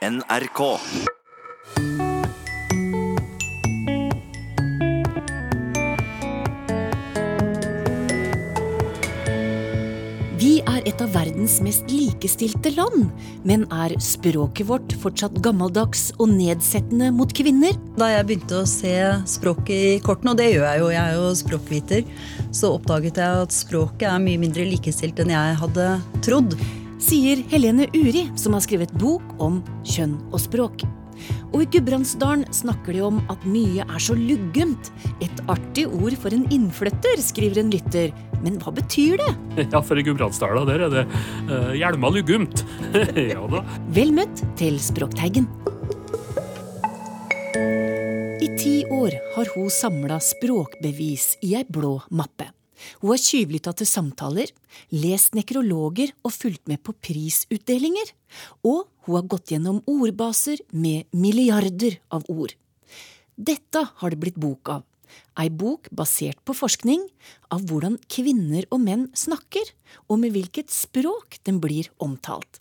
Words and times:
NRK. 0.00 0.60
Vi 10.40 10.62
er 10.64 10.80
et 10.88 11.02
av 11.04 11.12
verdens 11.12 11.58
mest 11.60 11.92
likestilte 11.92 12.72
land, 12.78 13.10
men 13.44 13.68
er 13.68 13.92
språket 14.00 14.70
vårt 14.70 14.96
fortsatt 15.04 15.36
gammeldags 15.44 16.14
og 16.16 16.32
nedsettende 16.32 17.12
mot 17.12 17.28
kvinner? 17.36 17.76
Da 18.00 18.08
jeg 18.14 18.30
begynte 18.30 18.62
å 18.62 18.72
se 18.72 18.96
språket 19.28 19.76
i 19.76 19.94
kortene, 20.00 20.32
og 20.32 20.40
det 20.40 20.54
gjør 20.54 20.64
jeg 20.64 20.86
jo, 20.86 20.92
jeg 20.96 21.04
er 21.04 21.20
jo 21.20 21.30
språkviter, 21.44 22.12
så 22.56 22.72
oppdaget 22.80 23.20
jeg 23.20 23.44
at 23.44 23.52
språket 23.52 24.08
er 24.08 24.28
mye 24.30 24.40
mindre 24.48 24.64
likestilt 24.64 25.20
enn 25.20 25.36
jeg 25.36 25.64
hadde 25.66 25.96
trodd. 26.24 26.56
Sier 27.00 27.40
Helene 27.48 27.86
Uri, 27.96 28.26
som 28.36 28.52
har 28.52 28.64
skrevet 28.64 28.92
bok 29.00 29.24
om 29.40 29.62
kjønn 29.88 30.18
og 30.30 30.40
språk. 30.42 30.84
Og 31.50 31.64
i 31.64 31.68
Gudbrandsdalen 31.72 32.46
snakker 32.54 32.96
de 32.96 33.02
om 33.04 33.18
at 33.32 33.42
mye 33.48 33.84
er 33.84 34.02
så 34.02 34.14
luggent. 34.16 34.92
Et 35.24 35.42
artig 35.50 35.86
ord 35.88 36.16
for 36.20 36.34
en 36.36 36.46
innflytter, 36.52 37.20
skriver 37.24 37.62
en 37.62 37.72
lytter. 37.72 38.12
Men 38.44 38.60
hva 38.62 38.72
betyr 38.76 39.20
det? 39.20 39.32
Ja, 39.72 39.82
for 39.84 39.98
i 39.98 40.04
Gudbrandsdalen 40.06 40.68
der 40.68 40.86
er 40.86 40.94
det 40.94 41.06
uh, 41.50 41.72
hjelma 41.76 42.12
luggumt. 42.12 42.64
ja 43.32 43.42
da. 43.52 43.64
Vel 43.96 44.14
møtt 44.16 44.44
til 44.60 44.80
Språkteigen. 44.82 45.48
I 48.40 48.48
ti 48.60 48.76
år 48.92 49.16
har 49.34 49.52
hun 49.56 49.68
samla 49.72 50.20
språkbevis 50.24 51.34
i 51.44 51.56
ei 51.58 51.66
blå 51.68 51.98
mappe. 52.16 52.48
Hun 53.00 53.12
har 53.12 53.22
tjuvlytta 53.22 53.74
til 53.76 53.88
samtaler, 53.88 54.52
lest 54.94 55.36
nekrologer 55.38 56.12
og 56.24 56.34
fulgt 56.34 56.66
med 56.70 56.82
på 56.84 56.94
prisutdelinger. 56.96 58.12
Og 58.66 58.86
hun 59.06 59.18
har 59.18 59.28
gått 59.30 59.52
gjennom 59.54 59.82
ordbaser 59.90 60.62
med 60.72 61.08
milliarder 61.12 61.98
av 62.14 62.26
ord. 62.32 62.54
Dette 63.40 63.86
har 64.00 64.12
det 64.12 64.20
blitt 64.20 64.40
bok 64.40 64.72
av. 64.76 64.86
Ei 65.40 65.48
bok 65.50 65.88
basert 65.96 66.38
på 66.46 66.54
forskning 66.54 67.02
av 67.54 67.64
hvordan 67.66 67.96
kvinner 68.10 68.66
og 68.70 68.82
menn 68.84 69.08
snakker, 69.16 69.64
og 70.06 70.20
med 70.22 70.34
hvilket 70.36 70.70
språk 70.74 71.40
den 71.48 71.58
blir 71.62 71.90
omtalt. 72.02 72.60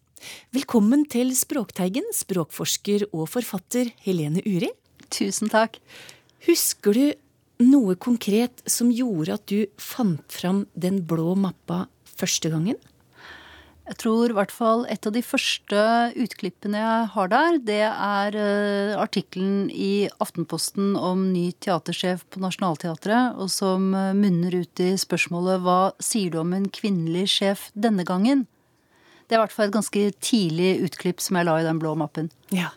Velkommen 0.56 1.06
til 1.08 1.32
Språkteigen, 1.38 2.08
språkforsker 2.16 3.08
og 3.14 3.30
forfatter 3.32 3.94
Helene 4.04 4.44
Uri. 4.44 4.72
Tusen 5.14 5.52
takk. 5.52 5.80
Husker 6.48 6.96
du 6.96 7.06
noe 7.64 7.96
konkret 8.00 8.64
som 8.70 8.92
gjorde 8.92 9.36
at 9.36 9.48
du 9.52 9.66
fant 9.82 10.24
fram 10.32 10.66
den 10.74 11.02
blå 11.08 11.36
mappa 11.36 11.86
første 12.20 12.52
gangen? 12.54 12.80
Jeg 13.90 13.98
tror 14.04 14.30
i 14.30 14.36
hvert 14.38 14.52
fall 14.54 14.84
et 14.94 15.08
av 15.10 15.14
de 15.16 15.22
første 15.26 15.84
utklippene 16.22 16.78
jeg 16.78 17.06
har 17.16 17.30
der, 17.32 17.56
det 17.66 17.80
er 17.88 18.36
uh, 18.38 19.00
artikkelen 19.02 19.72
i 19.74 20.06
Aftenposten 20.22 20.94
om 20.94 21.24
ny 21.34 21.48
teatersjef 21.58 22.22
på 22.30 22.42
Nationaltheatret, 22.44 23.34
og 23.42 23.50
som 23.50 23.90
uh, 23.98 24.14
munner 24.14 24.60
ut 24.62 24.84
i 24.86 24.92
spørsmålet 24.94 25.64
'Hva 25.66 25.80
sier 25.98 26.30
du 26.30 26.38
om 26.44 26.54
en 26.54 26.70
kvinnelig 26.70 27.26
sjef 27.40 27.72
denne 27.74 28.06
gangen?' 28.06 28.46
Det 29.26 29.34
er 29.38 29.42
i 29.42 29.46
hvert 29.46 29.58
fall 29.58 29.70
et 29.70 29.78
ganske 29.78 30.06
tidlig 30.22 30.70
utklipp 30.86 31.22
som 31.22 31.38
jeg 31.38 31.50
la 31.50 31.58
i 31.58 31.66
den 31.66 31.82
blå 31.82 31.96
mappen. 31.98 32.30
Ja. 32.54 32.70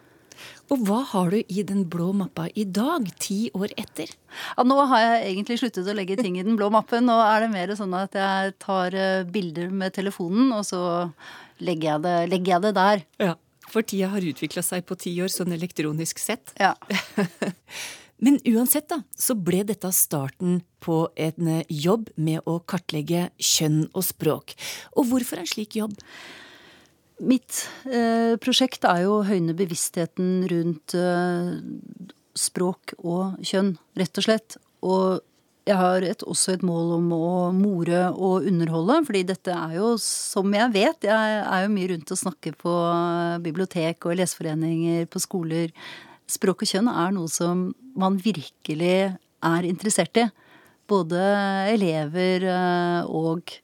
Og 0.72 0.80
hva 0.88 1.02
har 1.10 1.28
du 1.32 1.36
i 1.52 1.62
den 1.68 1.82
blå 1.92 2.08
mappa 2.16 2.46
i 2.56 2.64
dag, 2.64 3.04
ti 3.20 3.50
år 3.52 3.74
etter? 3.76 4.08
Ja, 4.56 4.64
nå 4.64 4.78
har 4.88 5.02
jeg 5.04 5.26
egentlig 5.34 5.58
sluttet 5.60 5.88
å 5.90 5.94
legge 5.96 6.16
ting 6.16 6.38
i 6.40 6.44
den 6.46 6.56
blå 6.56 6.70
mappen. 6.72 7.04
Nå 7.04 7.18
er 7.20 7.44
det 7.44 7.50
mer 7.52 7.74
sånn 7.76 7.92
at 7.98 8.16
jeg 8.16 8.54
tar 8.62 8.96
eh, 8.96 9.26
bilder 9.28 9.68
med 9.68 9.92
telefonen, 9.92 10.48
og 10.56 10.64
så 10.64 10.82
legger 11.60 11.90
jeg 11.90 12.04
det, 12.06 12.16
legger 12.32 12.54
jeg 12.54 12.64
det 12.64 12.74
der. 12.78 13.04
Ja, 13.20 13.34
For 13.68 13.84
tida 13.84 14.08
har 14.14 14.24
utvikla 14.32 14.64
seg 14.64 14.86
på 14.88 14.96
ti 14.96 15.12
år, 15.20 15.28
sånn 15.32 15.52
elektronisk 15.52 16.22
sett. 16.22 16.54
Ja. 16.56 16.72
Men 18.24 18.38
uansett, 18.48 18.88
da, 18.88 19.02
så 19.18 19.36
ble 19.36 19.64
dette 19.68 19.90
starten 19.92 20.62
på 20.80 21.04
en 21.20 21.52
eh, 21.58 21.66
jobb 21.68 22.08
med 22.16 22.48
å 22.48 22.62
kartlegge 22.64 23.28
kjønn 23.36 23.90
og 23.92 24.06
språk. 24.08 24.56
Og 24.96 25.10
hvorfor 25.10 25.42
en 25.42 25.52
slik 25.52 25.76
jobb? 25.82 25.98
Mitt 27.22 27.66
eh, 27.86 28.34
prosjekt 28.42 28.82
er 28.88 29.04
jo 29.04 29.20
å 29.20 29.26
høyne 29.26 29.54
bevisstheten 29.54 30.42
rundt 30.50 30.94
eh, 30.98 31.52
språk 32.34 32.96
og 32.98 33.36
kjønn, 33.46 33.76
rett 33.98 34.18
og 34.18 34.26
slett. 34.26 34.56
Og 34.82 35.22
jeg 35.68 35.78
har 35.78 36.02
et, 36.02 36.24
også 36.26 36.56
et 36.56 36.64
mål 36.66 36.96
om 36.96 37.12
å 37.14 37.30
more 37.54 38.08
og 38.10 38.48
underholde, 38.50 38.98
fordi 39.06 39.22
dette 39.28 39.54
er 39.54 39.76
jo, 39.76 39.92
som 40.02 40.50
jeg 40.56 40.74
vet, 40.74 41.06
jeg 41.06 41.36
er 41.44 41.62
jo 41.62 41.72
mye 41.76 41.92
rundt 41.92 42.10
og 42.10 42.22
snakker 42.24 42.56
på 42.58 42.72
bibliotek 43.44 44.08
og 44.08 44.18
leseforeninger, 44.18 45.06
på 45.06 45.22
skoler. 45.22 45.70
Språk 46.26 46.66
og 46.66 46.72
kjønn 46.72 46.90
er 46.90 47.14
noe 47.14 47.30
som 47.30 47.68
man 47.98 48.18
virkelig 48.18 48.96
er 49.14 49.68
interessert 49.68 50.18
i. 50.18 50.26
Både 50.90 51.22
elever 51.70 52.48
eh, 52.50 53.06
og 53.06 53.54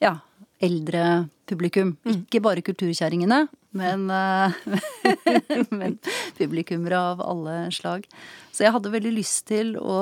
ja, 0.00 0.16
eldre 0.62 1.26
publikum. 1.48 1.94
Mm. 2.06 2.24
Ikke 2.24 2.42
bare 2.44 2.64
kulturkjerringene, 2.64 3.44
men, 3.76 4.06
eh, 4.10 4.56
men 5.78 5.98
publikummere 6.38 7.00
av 7.12 7.22
alle 7.24 7.56
slag. 7.74 8.06
Så 8.54 8.66
jeg 8.66 8.74
hadde 8.74 8.92
veldig 8.94 9.14
lyst 9.16 9.46
til 9.50 9.74
å 9.80 9.98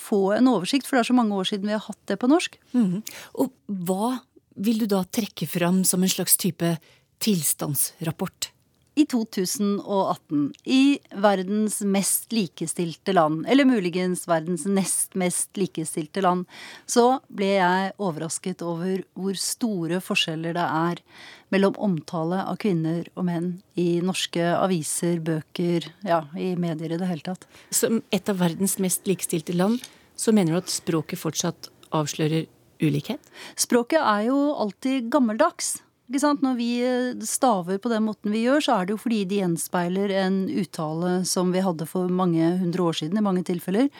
få 0.00 0.36
en 0.38 0.50
oversikt, 0.52 0.86
for 0.86 0.96
det 0.96 1.04
er 1.04 1.10
så 1.10 1.18
mange 1.18 1.36
år 1.36 1.50
siden 1.50 1.68
vi 1.70 1.76
har 1.76 1.84
hatt 1.88 2.02
det 2.08 2.18
på 2.22 2.30
norsk. 2.30 2.58
Mm. 2.76 3.00
Og 3.42 3.52
hva 3.88 4.16
vil 4.56 4.84
du 4.84 4.88
da 4.90 5.02
trekke 5.04 5.48
fram 5.50 5.82
som 5.84 6.04
en 6.04 6.12
slags 6.12 6.38
type 6.40 6.76
tilstandsrapport? 7.22 8.52
I 8.96 9.04
2018 9.04 10.52
i 10.64 10.98
verdens 11.20 11.82
mest 11.84 12.32
likestilte 12.32 13.12
land, 13.12 13.44
eller 13.48 13.68
muligens 13.68 14.24
verdens 14.28 14.64
nest 14.66 15.14
mest 15.14 15.52
likestilte 15.60 16.22
land, 16.24 16.46
så 16.88 17.18
ble 17.28 17.50
jeg 17.58 17.92
overrasket 18.00 18.64
over 18.64 19.04
hvor 19.12 19.36
store 19.40 20.00
forskjeller 20.00 20.56
det 20.56 20.64
er 20.64 21.04
mellom 21.52 21.76
omtale 21.76 22.40
av 22.48 22.56
kvinner 22.62 23.04
og 23.14 23.28
menn 23.28 23.52
i 23.76 24.00
norske 24.00 24.48
aviser, 24.56 25.20
bøker, 25.20 25.90
ja, 26.08 26.24
i 26.32 26.54
medier 26.56 26.96
i 26.96 27.00
det 27.00 27.12
hele 27.12 27.28
tatt. 27.28 27.44
Som 27.68 28.00
et 28.10 28.32
av 28.32 28.40
verdens 28.40 28.78
mest 28.82 29.04
likestilte 29.06 29.54
land, 29.56 29.82
så 30.16 30.32
mener 30.32 30.56
du 30.56 30.64
at 30.64 30.72
språket 30.72 31.20
fortsatt 31.20 31.68
avslører 31.94 32.48
ulikhet? 32.80 33.20
Språket 33.60 34.00
er 34.00 34.30
jo 34.30 34.38
alltid 34.56 35.12
gammeldags. 35.12 35.76
Når 36.06 36.54
vi 36.54 36.68
eh, 36.86 37.24
staver 37.26 37.78
på 37.82 37.90
den 37.90 38.04
måten 38.06 38.30
vi 38.30 38.44
gjør, 38.44 38.60
så 38.62 38.76
er 38.76 38.86
det 38.86 38.94
jo 38.94 39.02
fordi 39.02 39.24
de 39.26 39.40
gjenspeiler 39.40 40.12
en 40.22 40.46
uttale 40.48 41.24
som 41.26 41.50
vi 41.50 41.64
hadde 41.64 41.86
for 41.86 42.08
mange 42.08 42.46
hundre 42.60 42.82
år 42.82 42.98
siden 43.00 43.18
i 43.18 43.24
mange 43.26 43.42
tilfeller. 43.42 43.90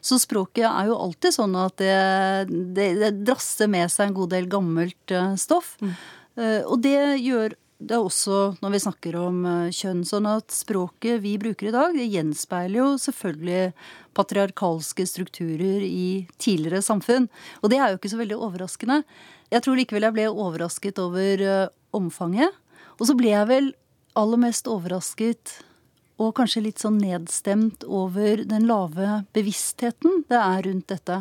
Så 0.00 0.20
språket 0.22 0.68
er 0.68 0.86
jo 0.86 0.98
alltid 1.00 1.34
sånn 1.34 1.56
at 1.58 1.76
det, 1.82 1.96
det, 2.76 2.88
det 3.00 3.12
drasser 3.26 3.66
med 3.66 3.90
seg 3.90 4.08
en 4.08 4.18
god 4.20 4.30
del 4.36 4.46
gammelt 4.46 5.10
uh, 5.10 5.34
stoff. 5.34 5.74
Mm. 5.82 5.96
Uh, 6.38 6.62
og 6.70 6.78
det 6.84 7.18
gjør 7.24 7.56
det 7.76 7.92
er 7.92 8.00
også 8.04 8.56
når 8.62 8.72
vi 8.72 8.80
snakker 8.80 9.16
om 9.20 9.42
uh, 9.44 9.74
kjønn. 9.74 10.02
Sånn 10.08 10.28
at 10.30 10.52
språket 10.54 11.20
vi 11.24 11.34
bruker 11.40 11.68
i 11.68 11.74
dag, 11.74 11.96
det 11.96 12.08
gjenspeiler 12.08 12.80
jo 12.80 12.88
selvfølgelig 13.00 13.72
patriarkalske 14.16 15.04
strukturer 15.08 15.84
i 15.84 16.24
tidligere 16.40 16.84
samfunn. 16.84 17.28
Og 17.60 17.72
det 17.72 17.80
er 17.80 17.92
jo 17.92 18.00
ikke 18.00 18.12
så 18.14 18.20
veldig 18.22 18.40
overraskende. 18.48 19.02
Jeg 19.52 19.62
tror 19.64 19.78
likevel 19.78 20.08
jeg 20.08 20.16
ble 20.16 20.28
overrasket 20.32 21.02
over 21.02 21.44
uh, 21.44 21.68
omfanget. 21.96 22.56
Og 22.96 23.10
så 23.10 23.16
ble 23.18 23.34
jeg 23.34 23.50
vel 23.50 23.72
aller 24.16 24.40
mest 24.40 24.68
overrasket 24.72 25.58
og 26.16 26.32
kanskje 26.38 26.64
litt 26.64 26.80
sånn 26.80 26.96
nedstemt 26.96 27.84
over 27.84 28.40
den 28.48 28.64
lave 28.68 29.22
bevisstheten 29.36 30.22
det 30.30 30.38
er 30.40 30.62
rundt 30.64 30.88
dette. 30.88 31.18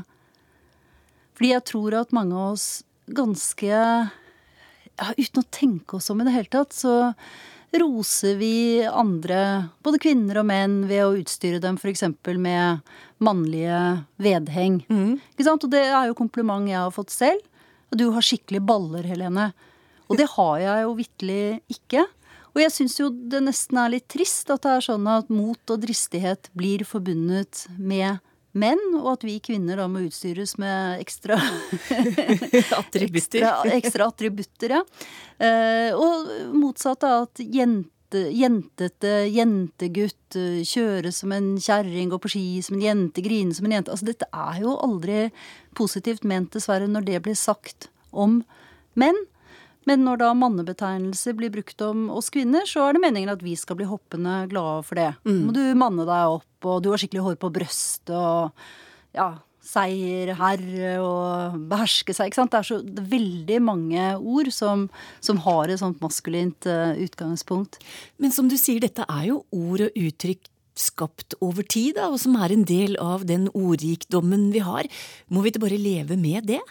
Fordi 1.36 1.52
jeg 1.52 1.66
tror 1.68 1.98
at 2.00 2.16
mange 2.16 2.38
av 2.40 2.54
oss 2.56 2.70
ganske 3.12 3.80
ja, 5.00 5.12
Uten 5.18 5.44
å 5.44 5.50
tenke 5.52 5.98
oss 6.00 6.10
om 6.14 6.22
i 6.22 6.28
det 6.28 6.36
hele 6.36 6.52
tatt, 6.52 6.76
så 6.76 7.14
roser 7.76 8.38
vi 8.40 8.86
andre, 8.88 9.68
både 9.84 10.00
kvinner 10.00 10.40
og 10.40 10.48
menn, 10.48 10.84
ved 10.88 11.04
å 11.04 11.16
utstyre 11.20 11.60
dem 11.64 11.76
f.eks. 11.76 12.06
med 12.40 12.84
mannlige 13.24 13.82
vedheng. 14.22 14.82
Mm. 14.88 15.18
Og 15.20 15.68
det 15.72 15.84
er 15.84 16.10
jo 16.10 16.18
kompliment 16.18 16.70
jeg 16.70 16.80
har 16.80 16.94
fått 16.96 17.12
selv. 17.12 17.44
Og 17.92 18.00
du 18.00 18.08
har 18.16 18.26
skikkelig 18.26 18.64
baller, 18.66 19.06
Helene. 19.08 19.52
Og 20.10 20.20
det 20.20 20.30
har 20.36 20.62
jeg 20.62 20.86
jo 20.86 20.94
vitterlig 20.98 21.44
ikke. 21.76 22.06
Og 22.56 22.62
jeg 22.64 22.72
syns 22.72 22.96
jo 23.02 23.10
det 23.12 23.42
nesten 23.44 23.80
er 23.82 23.92
litt 23.98 24.08
trist 24.12 24.50
at 24.54 24.64
det 24.64 24.78
er 24.78 24.86
sånn 24.86 25.08
at 25.12 25.32
mot 25.34 25.74
og 25.74 25.82
dristighet 25.84 26.48
blir 26.56 26.86
forbundet 26.88 27.66
med 27.76 28.22
menn, 28.56 28.82
og 28.98 29.12
at 29.16 29.26
vi 29.28 29.40
kvinner 29.44 29.80
da 29.82 29.88
må 29.92 30.06
utstyres 30.06 30.56
med 30.62 31.02
ekstra 31.04 31.40
Attributter. 32.82 33.44
Ekstra, 33.44 33.74
ekstra 33.76 34.08
attributter, 34.10 34.78
ja. 34.78 34.86
Eh, 35.38 35.92
og 35.96 36.56
motsatt 36.56 37.04
av 37.08 37.28
at 37.28 37.44
jenter 37.44 37.92
jentete 38.16 39.26
jentegutt, 39.34 40.36
eh, 40.36 40.64
kjøre 40.64 41.12
som 41.12 41.32
en 41.32 41.58
kjerring, 41.58 42.10
gå 42.10 42.20
på 42.22 42.30
ski 42.30 42.62
som 42.64 42.78
en 42.78 42.82
jente, 42.82 43.22
grine 43.22 43.54
som 43.54 43.66
en 43.66 43.72
jente. 43.72 43.92
Altså, 43.92 44.06
dette 44.06 44.26
er 44.32 44.62
jo 44.62 44.78
aldri 44.78 45.32
positivt 45.76 46.24
ment, 46.24 46.52
dessverre, 46.52 46.88
når 46.88 47.06
det 47.06 47.22
blir 47.24 47.36
sagt 47.36 47.90
om 48.14 48.44
menn. 48.96 49.16
Men 49.90 50.06
når 50.06 50.22
da 50.22 50.32
mannebetegnelser 50.38 51.38
blir 51.38 51.54
brukt 51.54 51.82
om 51.86 52.08
oss 52.14 52.32
kvinner, 52.34 52.66
så 52.70 52.88
er 52.88 52.96
det 52.96 53.04
meningen 53.06 53.34
at 53.34 53.44
vi 53.46 53.56
skal 53.60 53.78
bli 53.80 53.88
hoppende 53.90 54.44
glade 54.52 54.86
for 54.88 55.00
det. 55.00 55.12
Mm. 55.28 55.42
Må 55.48 55.56
du 55.56 55.64
manne 55.78 56.08
deg 56.08 56.38
opp, 56.40 56.54
og 56.66 56.82
du 56.84 56.92
har 56.92 57.02
skikkelig 57.02 57.26
hår 57.28 57.38
på 57.42 57.52
brøstet, 57.54 58.16
og 58.16 59.16
ja, 59.16 59.30
seierherre 59.66 60.96
og 61.04 61.60
beherske 61.70 62.16
seg. 62.16 62.30
ikke 62.30 62.42
sant? 62.42 62.54
Det 62.54 62.62
er 62.62 62.70
så 62.70 62.80
det 62.86 63.02
er 63.02 63.14
veldig 63.14 63.62
mange 63.66 64.10
ord 64.18 64.52
som, 64.54 64.88
som 65.26 65.42
har 65.46 65.72
et 65.72 65.82
sånt 65.82 66.02
maskulint 66.04 66.70
uh, 66.70 66.94
utgangspunkt. 67.02 67.80
Men 68.22 68.34
som 68.36 68.50
du 68.52 68.58
sier, 68.62 68.84
dette 68.84 69.08
er 69.10 69.32
jo 69.32 69.42
ord 69.56 69.88
og 69.88 69.98
uttrykk 70.06 70.52
skapt 70.76 71.38
over 71.44 71.64
tid, 71.64 71.96
da, 71.96 72.10
og 72.12 72.20
som 72.20 72.36
er 72.44 72.52
en 72.52 72.66
del 72.68 72.98
av 73.00 73.24
den 73.28 73.48
ordrikdommen 73.56 74.50
vi 74.52 74.64
har. 74.66 74.90
Må 75.32 75.44
vi 75.44 75.54
ikke 75.54 75.64
bare 75.64 75.80
leve 75.80 76.18
med 76.20 76.50
det? 76.52 76.62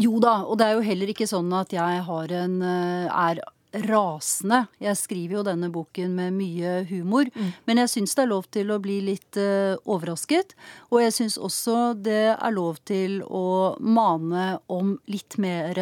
Jo 0.00 0.18
da, 0.22 0.40
og 0.42 0.58
det 0.58 0.66
er 0.66 0.78
jo 0.78 0.86
heller 0.86 1.10
ikke 1.12 1.28
sånn 1.30 1.52
at 1.54 1.74
jeg 1.74 2.00
har 2.06 2.32
en 2.34 2.56
eh, 2.66 3.10
er 3.10 3.42
rasende. 3.84 4.64
Jeg 4.82 4.98
skriver 4.98 5.38
jo 5.38 5.44
denne 5.46 5.70
boken 5.74 6.14
med 6.14 6.34
mye 6.36 6.74
humor. 6.90 7.30
Mm. 7.34 7.52
Men 7.66 7.82
jeg 7.82 7.92
syns 7.94 8.14
det 8.14 8.24
er 8.24 8.30
lov 8.30 8.46
til 8.54 8.70
å 8.70 8.78
bli 8.82 9.00
litt 9.02 9.38
uh, 9.40 9.74
overrasket. 9.90 10.54
Og 10.92 11.02
jeg 11.02 11.14
syns 11.16 11.38
også 11.42 11.96
det 11.98 12.36
er 12.36 12.54
lov 12.54 12.78
til 12.86 13.18
å 13.26 13.74
mane 13.82 14.60
om 14.70 14.94
litt 15.10 15.38
mer 15.42 15.80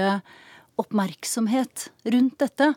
oppmerksomhet 0.80 1.90
rundt 2.14 2.38
dette. 2.40 2.72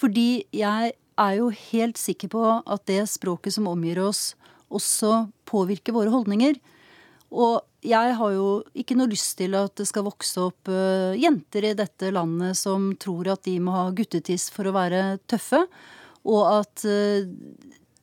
Fordi 0.00 0.44
jeg 0.52 0.92
er 1.20 1.32
jo 1.36 1.48
helt 1.72 2.00
sikker 2.00 2.32
på 2.32 2.44
at 2.60 2.84
det 2.88 3.02
språket 3.10 3.56
som 3.56 3.68
omgir 3.70 4.00
oss, 4.02 4.34
også 4.70 5.30
påvirker 5.50 5.96
våre 5.96 6.12
holdninger. 6.12 6.60
Og 7.30 7.86
jeg 7.86 8.14
har 8.18 8.32
jo 8.34 8.48
ikke 8.76 8.96
noe 8.98 9.10
lyst 9.10 9.36
til 9.38 9.54
at 9.56 9.72
det 9.78 9.86
skal 9.88 10.04
vokse 10.06 10.42
opp 10.42 10.70
uh, 10.70 11.16
jenter 11.16 11.70
i 11.70 11.76
dette 11.78 12.10
landet 12.12 12.58
som 12.58 12.90
tror 13.00 13.32
at 13.36 13.44
de 13.46 13.56
må 13.62 13.74
ha 13.76 13.86
guttetiss 13.94 14.50
for 14.52 14.68
å 14.68 14.74
være 14.76 15.20
tøffe, 15.30 15.62
og 16.28 16.42
at 16.58 16.84
uh, 16.84 17.22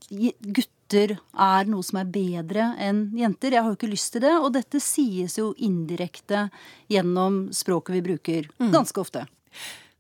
gutter 0.10 1.18
er 1.20 1.68
noe 1.70 1.86
som 1.86 2.00
er 2.02 2.10
bedre 2.10 2.72
enn 2.82 3.10
jenter. 3.20 3.54
Jeg 3.54 3.66
har 3.66 3.74
jo 3.74 3.78
ikke 3.78 3.92
lyst 3.92 4.16
til 4.16 4.24
det, 4.24 4.34
og 4.40 4.54
dette 4.56 4.82
sies 4.82 5.38
jo 5.38 5.52
indirekte 5.60 6.48
gjennom 6.92 7.48
språket 7.54 8.00
vi 8.00 8.06
bruker. 8.08 8.48
Mm. 8.64 8.72
Ganske 8.80 9.04
ofte. 9.04 9.28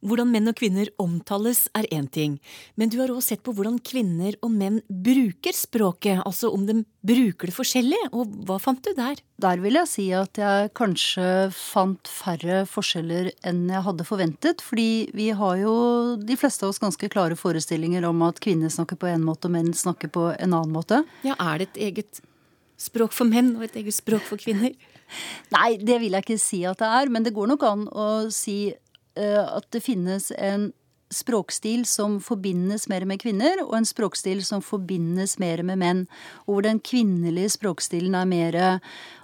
Hvordan 0.08 0.30
menn 0.32 0.48
og 0.48 0.56
kvinner 0.56 0.90
omtales 1.02 1.66
er 1.76 1.88
én 1.92 2.08
ting, 2.08 2.38
men 2.80 2.92
du 2.92 3.00
har 3.02 3.12
også 3.12 3.34
sett 3.34 3.44
på 3.44 3.54
hvordan 3.56 3.80
kvinner 3.84 4.38
og 4.46 4.54
menn 4.54 4.80
bruker 4.88 5.56
språket, 5.56 6.22
altså 6.24 6.52
om 6.54 6.64
de 6.68 6.80
bruker 7.08 7.50
det 7.50 7.56
forskjellig, 7.56 8.00
og 8.16 8.32
hva 8.48 8.58
fant 8.62 8.80
du 8.86 8.94
der? 8.96 9.20
Der 9.44 9.60
vil 9.64 9.78
jeg 9.80 9.92
si 9.92 10.06
at 10.16 10.40
jeg 10.40 10.72
kanskje 10.78 11.50
fant 11.56 12.08
færre 12.12 12.64
forskjeller 12.70 13.34
enn 13.48 13.66
jeg 13.74 13.84
hadde 13.86 14.08
forventet, 14.08 14.64
fordi 14.64 15.10
vi 15.18 15.30
har 15.36 15.60
jo 15.60 15.76
de 16.22 16.40
fleste 16.40 16.66
av 16.66 16.74
oss 16.74 16.82
ganske 16.84 17.12
klare 17.12 17.38
forestillinger 17.40 18.08
om 18.08 18.24
at 18.28 18.42
kvinner 18.44 18.72
snakker 18.72 19.00
på 19.00 19.12
en 19.12 19.28
måte 19.28 19.52
og 19.52 19.58
menn 19.58 19.74
snakker 19.76 20.12
på 20.14 20.30
en 20.38 20.54
annen 20.54 20.74
måte. 20.74 21.04
Ja, 21.28 21.36
er 21.36 21.60
det 21.60 21.72
et 21.74 21.84
eget 21.92 22.24
språk 22.78 23.16
for 23.16 23.28
menn 23.30 23.56
og 23.58 23.68
et 23.68 23.78
eget 23.80 23.98
språk 23.98 24.24
for 24.28 24.40
kvinner? 24.42 24.74
Nei, 25.54 25.78
det 25.80 26.02
vil 26.02 26.16
jeg 26.16 26.26
ikke 26.26 26.42
si 26.42 26.64
at 26.68 26.82
det 26.82 26.90
er, 27.00 27.12
men 27.12 27.26
det 27.26 27.36
går 27.36 27.54
nok 27.54 27.64
an 27.68 27.88
å 27.88 28.08
si 28.34 28.74
at 29.18 29.68
det 29.74 29.82
finnes 29.86 30.32
en 30.38 30.72
språkstil 31.14 31.86
som 31.88 32.18
forbindes 32.24 32.88
mer 32.92 33.06
med 33.08 33.22
kvinner, 33.22 33.62
og 33.64 33.78
en 33.78 33.88
språkstil 33.88 34.44
som 34.46 34.64
forbindes 34.64 35.38
mer 35.40 35.64
med 35.64 35.80
menn. 35.82 36.02
Og 36.46 36.58
hvor 36.58 36.68
den 36.68 36.82
kvinnelige 36.84 37.54
språkstilen 37.56 38.18
er 38.18 38.28
mer 38.28 38.58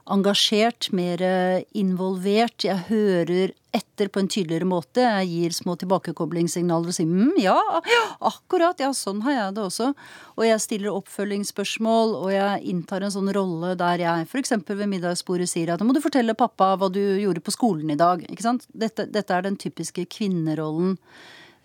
engasjert, 0.09 0.91
mer 0.95 1.23
involvert. 1.75 2.63
Jeg 2.63 2.87
hører 2.87 3.53
etter 3.73 4.09
på 4.13 4.21
en 4.21 4.29
tydeligere 4.29 4.67
måte. 4.69 5.01
Jeg 5.01 5.29
gir 5.31 5.55
små 5.57 5.73
tilbakekoblingssignaler 5.81 6.91
og 6.91 6.95
sier 6.95 7.09
mm, 7.09 7.33
ja, 7.41 7.55
akkurat, 8.21 8.79
ja, 8.83 8.91
sånn 8.93 9.23
har 9.25 9.35
jeg 9.35 9.55
det 9.57 9.63
også. 9.65 9.89
Og 10.37 10.45
jeg 10.45 10.61
stiller 10.61 10.93
oppfølgingsspørsmål, 10.93 12.13
og 12.19 12.29
jeg 12.35 12.61
inntar 12.69 13.05
en 13.05 13.13
sånn 13.15 13.31
rolle 13.33 13.73
der 13.79 14.05
jeg 14.05 14.27
f.eks. 14.29 14.53
ved 14.69 14.85
middagsbordet 14.91 15.49
sier 15.49 15.73
at 15.73 15.81
nå 15.81 15.89
må 15.89 15.97
du 15.97 16.03
fortelle 16.03 16.37
pappa 16.37 16.73
hva 16.77 16.91
du 16.93 17.01
gjorde 17.01 17.41
på 17.43 17.55
skolen 17.55 17.89
i 17.93 17.99
dag. 17.99 18.21
Ikke 18.29 18.45
sant? 18.45 18.67
Dette, 18.69 19.07
dette 19.09 19.33
er 19.33 19.47
den 19.47 19.57
typiske 19.61 20.05
kvinnerollen. 20.05 20.99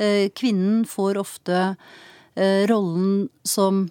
Eh, 0.01 0.31
kvinnen 0.33 0.87
får 0.89 1.21
ofte 1.21 1.61
eh, 2.39 2.65
rollen 2.71 3.29
som 3.45 3.85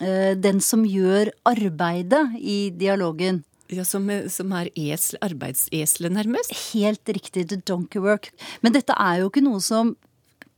eh, 0.00 0.32
den 0.38 0.62
som 0.64 0.86
gjør 0.88 1.34
arbeidet 1.50 2.24
i 2.40 2.70
dialogen. 2.70 3.42
Ja, 3.68 3.84
som, 3.84 4.06
som 4.32 4.52
er 4.56 4.70
esel, 4.72 5.18
arbeidseselet, 5.24 6.14
nærmest? 6.14 6.54
Helt 6.72 7.08
riktig. 7.12 7.48
The 7.50 7.58
donkey 7.68 8.00
work. 8.00 8.30
Men 8.64 8.72
dette 8.72 8.96
er 8.96 9.20
jo 9.20 9.28
ikke 9.28 9.44
noe 9.44 9.60
som 9.64 9.92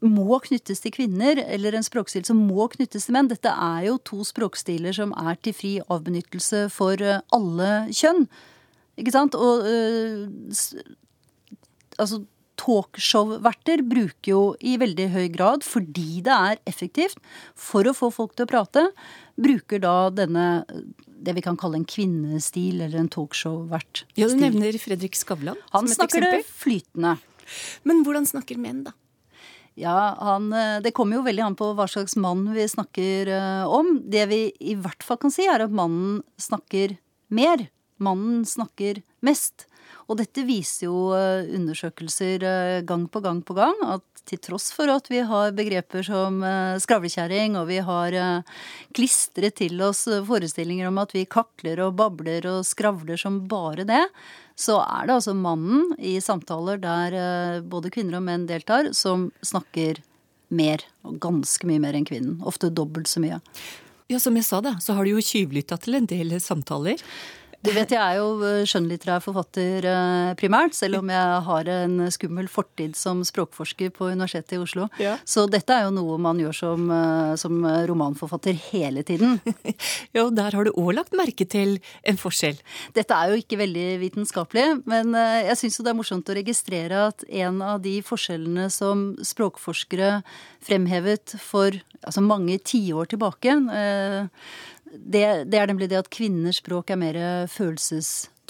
må 0.00 0.38
knyttes 0.40 0.80
til 0.80 0.94
kvinner, 0.94 1.42
eller 1.44 1.76
en 1.76 1.84
språkstil 1.84 2.24
som 2.24 2.38
må 2.48 2.68
knyttes 2.72 3.08
til 3.08 3.16
menn. 3.16 3.28
Dette 3.28 3.50
er 3.52 3.88
jo 3.90 3.98
to 4.06 4.24
språkstiler 4.24 4.96
som 4.96 5.12
er 5.18 5.36
til 5.42 5.56
fri 5.56 5.72
avbenyttelse 5.92 6.68
for 6.72 7.02
eh, 7.04 7.20
alle 7.36 7.70
kjønn. 7.92 8.24
Ikke 9.00 9.14
sant? 9.14 9.36
Og 9.36 9.66
øh, 9.68 10.28
altså 11.98 12.22
talkshow-verter 12.60 13.84
bruker 13.88 14.32
jo 14.32 14.40
i 14.60 14.76
veldig 14.80 15.10
høy 15.14 15.28
grad, 15.32 15.64
fordi 15.64 16.22
det 16.24 16.34
er 16.34 16.60
effektivt, 16.68 17.20
for 17.56 17.88
å 17.88 17.96
få 17.96 18.10
folk 18.12 18.34
til 18.36 18.46
å 18.46 18.50
prate, 18.50 18.88
bruker 19.40 19.80
da 19.82 19.94
denne 20.12 20.46
det 21.20 21.34
vi 21.36 21.44
kan 21.44 21.58
kalle 21.60 21.80
en 21.80 21.88
kvinnestil 21.88 22.80
eller 22.80 23.02
en 23.02 23.10
talkshow-vert. 23.12 24.04
Ja, 24.18 24.28
Du 24.28 24.36
nevner 24.40 24.76
Fredrik 24.80 25.18
Skavlan 25.18 25.58
Han 25.74 25.88
snakker 25.88 26.24
det 26.24 26.46
flytende. 26.48 27.18
Men 27.82 28.04
hvordan 28.06 28.28
snakker 28.28 28.58
menn, 28.60 28.84
da? 28.86 28.94
Ja, 29.78 30.14
han, 30.18 30.52
eh, 30.52 30.80
Det 30.80 30.92
kommer 30.92 31.16
jo 31.16 31.26
veldig 31.26 31.44
an 31.44 31.56
på 31.56 31.72
hva 31.74 31.86
slags 31.88 32.16
mann 32.16 32.52
vi 32.54 32.66
snakker 32.68 33.28
uh, 33.28 33.66
om. 33.68 34.02
Det 34.04 34.26
vi 34.28 34.40
i 34.60 34.74
hvert 34.74 35.02
fall 35.02 35.18
kan 35.20 35.32
si, 35.32 35.46
er 35.46 35.64
at 35.64 35.70
mannen 35.72 36.22
snakker 36.38 36.96
mer. 37.28 37.68
Mannen 37.98 38.44
snakker 38.44 39.02
mest. 39.22 39.66
Og 40.10 40.18
dette 40.18 40.42
viser 40.42 40.88
jo 40.88 41.10
uh, 41.14 41.46
undersøkelser 41.46 42.42
uh, 42.42 42.78
gang 42.86 43.06
på 43.06 43.22
gang 43.22 43.44
på 43.46 43.54
gang 43.54 43.76
at 43.86 44.06
til 44.28 44.40
tross 44.42 44.68
for 44.74 44.90
at 44.92 45.06
vi 45.10 45.22
har 45.26 45.54
begreper 45.56 46.04
som 46.06 46.42
uh, 46.42 46.76
skravlekjerring, 46.82 47.54
og 47.58 47.68
vi 47.70 47.78
har 47.86 48.16
klistret 48.94 49.56
til 49.62 49.80
oss 49.86 50.04
forestillinger 50.26 50.90
om 50.90 51.00
at 51.02 51.14
vi 51.14 51.24
kakler 51.30 51.80
og 51.86 51.96
babler 51.98 52.46
og 52.50 52.66
skravler 52.68 53.18
som 53.18 53.40
bare 53.50 53.86
det, 53.88 54.02
så 54.60 54.80
er 54.82 55.08
det 55.08 55.16
altså 55.16 55.34
mannen 55.34 55.94
i 55.96 56.18
samtaler 56.20 56.82
der 56.82 57.62
både 57.64 57.92
kvinner 57.94 58.18
og 58.18 58.26
menn 58.26 58.44
deltar, 58.50 58.90
som 58.92 59.30
snakker 59.46 60.02
mer. 60.52 60.84
Og 61.06 61.16
ganske 61.22 61.64
mye 61.70 61.80
mer 61.80 61.96
enn 61.96 62.04
kvinnen. 62.04 62.40
Ofte 62.46 62.68
dobbelt 62.68 63.08
så 63.08 63.22
mye. 63.24 63.40
Ja, 64.10 64.18
Som 64.18 64.36
jeg 64.36 64.44
sa, 64.44 64.58
da, 64.60 64.74
så 64.82 64.96
har 64.96 65.06
du 65.06 65.14
jo 65.14 65.22
tjuvlytta 65.22 65.78
til 65.80 65.94
en 65.94 66.08
del 66.10 66.34
samtaler. 66.42 66.98
Du 67.60 67.68
vet, 67.76 67.90
jeg 67.92 68.00
er 68.00 68.16
jo 68.16 68.40
eh, 68.40 68.62
skjønnlitterær 68.64 69.20
forfatter 69.20 69.84
eh, 69.84 70.30
primært, 70.40 70.72
selv 70.72 71.02
om 71.02 71.10
jeg 71.12 71.40
har 71.44 71.68
en 71.68 72.06
skummel 72.08 72.46
fortid 72.48 72.94
som 72.96 73.20
språkforsker 73.26 73.90
på 73.92 74.08
Universitetet 74.08 74.54
i 74.56 74.60
Oslo. 74.62 74.86
Ja. 75.02 75.18
Så 75.28 75.44
dette 75.52 75.76
er 75.76 75.84
jo 75.84 75.92
noe 75.92 76.16
man 76.24 76.40
gjør 76.40 76.56
som, 76.56 76.86
eh, 76.94 77.34
som 77.40 77.58
romanforfatter 77.90 78.56
hele 78.70 79.04
tiden. 79.04 79.36
ja, 80.16 80.24
og 80.24 80.32
der 80.38 80.56
har 80.56 80.64
du 80.64 80.72
òg 80.72 80.94
lagt 80.96 81.12
merke 81.20 81.44
til 81.44 81.76
en 82.00 82.20
forskjell? 82.20 82.56
Dette 82.96 83.18
er 83.18 83.34
jo 83.34 83.42
ikke 83.44 83.60
veldig 83.60 83.86
vitenskapelig, 84.06 84.66
men 84.88 85.12
jeg 85.12 85.60
syns 85.60 85.76
jo 85.76 85.84
det 85.84 85.92
er 85.92 86.00
morsomt 86.00 86.32
å 86.32 86.38
registrere 86.40 87.04
at 87.10 87.28
en 87.28 87.60
av 87.60 87.84
de 87.84 87.98
forskjellene 88.06 88.70
som 88.72 89.10
språkforskere 89.20 90.22
fremhevet 90.64 91.36
for 91.44 91.76
altså 92.00 92.24
mange 92.24 92.56
tiår 92.64 93.12
tilbake 93.12 93.58
det, 94.90 95.24
det, 95.50 95.58
er 95.58 95.70
nemlig 95.70 95.90
det 95.90 96.00
at 96.00 96.10
kvinners 96.10 96.60
språk 96.62 96.90
er 96.90 97.00
mer 97.00 97.18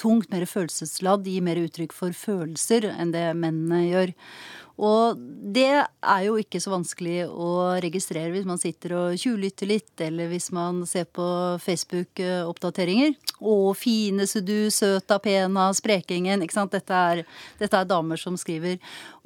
følelsestungt, 0.00 0.30
mer 0.32 0.46
følelsesladd, 0.46 1.26
gir 1.26 1.42
mer 1.42 1.60
uttrykk 1.60 1.92
for 1.92 2.12
følelser 2.12 2.88
enn 2.90 3.12
det 3.12 3.28
mennene 3.36 3.84
gjør. 3.90 4.14
Og 4.80 5.18
det 5.52 5.68
er 5.76 6.22
jo 6.24 6.38
ikke 6.40 6.60
så 6.62 6.70
vanskelig 6.72 7.26
å 7.28 7.76
registrere 7.84 8.30
hvis 8.32 8.46
man 8.48 8.60
sitter 8.60 8.94
og 8.96 9.18
tjuvlytter 9.20 9.68
litt, 9.68 9.92
eller 10.00 10.30
hvis 10.30 10.48
man 10.56 10.86
ser 10.88 11.04
på 11.04 11.26
Facebook-oppdateringer. 11.60 13.12
Å, 13.44 13.56
fineste 13.76 14.40
du, 14.40 14.70
søta, 14.72 15.18
pena, 15.20 15.68
sprekingen. 15.76 16.40
Ikke 16.44 16.56
sant. 16.56 16.72
Dette 16.72 16.96
er, 16.96 17.22
dette 17.60 17.76
er 17.76 17.90
damer 17.90 18.20
som 18.20 18.38
skriver. 18.40 18.78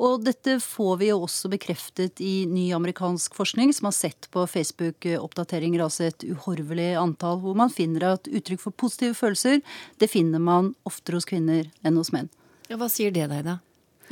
Og 0.03 0.25
dette 0.27 0.57
får 0.63 0.99
vi 1.05 1.13
jo 1.13 1.21
også 1.29 1.53
bekreftet 1.53 2.19
i 2.25 2.49
ny 2.51 2.67
amerikansk 2.75 3.37
forskning, 3.39 3.71
som 3.77 3.93
har 3.93 3.95
sett 3.95 4.27
på 4.35 4.49
Facebook-oppdateringer, 4.51 5.85
altså 5.87 6.09
et 6.09 6.27
uhorvelig 6.27 6.97
antall, 6.99 7.39
hvor 7.45 7.55
man 7.59 7.71
finner 7.71 8.09
at 8.17 8.27
uttrykk 8.27 8.65
for 8.65 8.75
positive 8.75 9.15
følelser, 9.19 9.63
det 10.03 10.11
finner 10.11 10.43
man 10.43 10.64
oftere 10.89 11.21
hos 11.21 11.29
kvinner 11.29 11.69
enn 11.85 12.01
hos 12.01 12.13
menn. 12.15 12.31
Ja, 12.71 12.79
Hva 12.81 12.89
sier 12.93 13.13
det 13.15 13.29
deg, 13.31 13.45
da? 13.47 13.59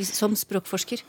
Som 0.08 0.36
språkforsker? 0.38 1.02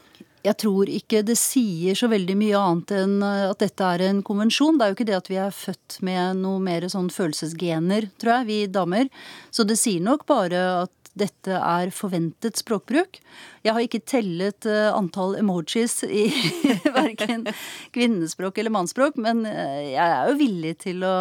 Jeg 0.43 0.59
tror 0.59 0.89
ikke 0.91 1.21
det 1.23 1.37
sier 1.39 1.95
så 1.95 2.09
veldig 2.11 2.35
mye 2.35 2.59
annet 2.59 2.91
enn 2.97 3.13
eh, 3.23 3.45
at 3.47 3.61
dette 3.63 3.91
er 3.95 4.03
en 4.09 4.19
konvensjon. 4.27 4.75
Det 4.75 4.85
er 4.85 4.91
jo 4.91 4.97
ikke 4.97 5.07
det 5.07 5.19
at 5.21 5.29
vi 5.31 5.39
er 5.39 5.55
født 5.55 6.01
med 6.03 6.41
noe 6.41 6.59
mer 6.63 6.87
sånn 6.91 7.07
følelsesgener, 7.13 8.09
tror 8.19 8.39
jeg, 8.39 8.49
vi 8.49 8.59
damer. 8.67 9.07
Så 9.55 9.63
det 9.67 9.79
sier 9.79 10.03
nok 10.03 10.27
bare 10.27 10.65
at 10.81 10.93
dette 11.13 11.55
er 11.55 11.93
forventet 11.93 12.57
språkbruk. 12.59 13.19
Jeg 13.63 13.75
har 13.75 13.85
ikke 13.85 14.01
tellet 14.09 14.65
uh, 14.65 14.89
antall 14.97 15.37
emojis 15.37 16.01
i 16.07 16.25
verken 16.97 17.45
kvinnespråk 17.93 18.57
eller 18.57 18.73
mannsspråk, 18.73 19.19
men 19.21 19.45
uh, 19.45 19.77
jeg 19.85 20.01
er 20.01 20.31
jo 20.31 20.39
villig 20.41 20.73
til 20.87 21.05
å 21.05 21.15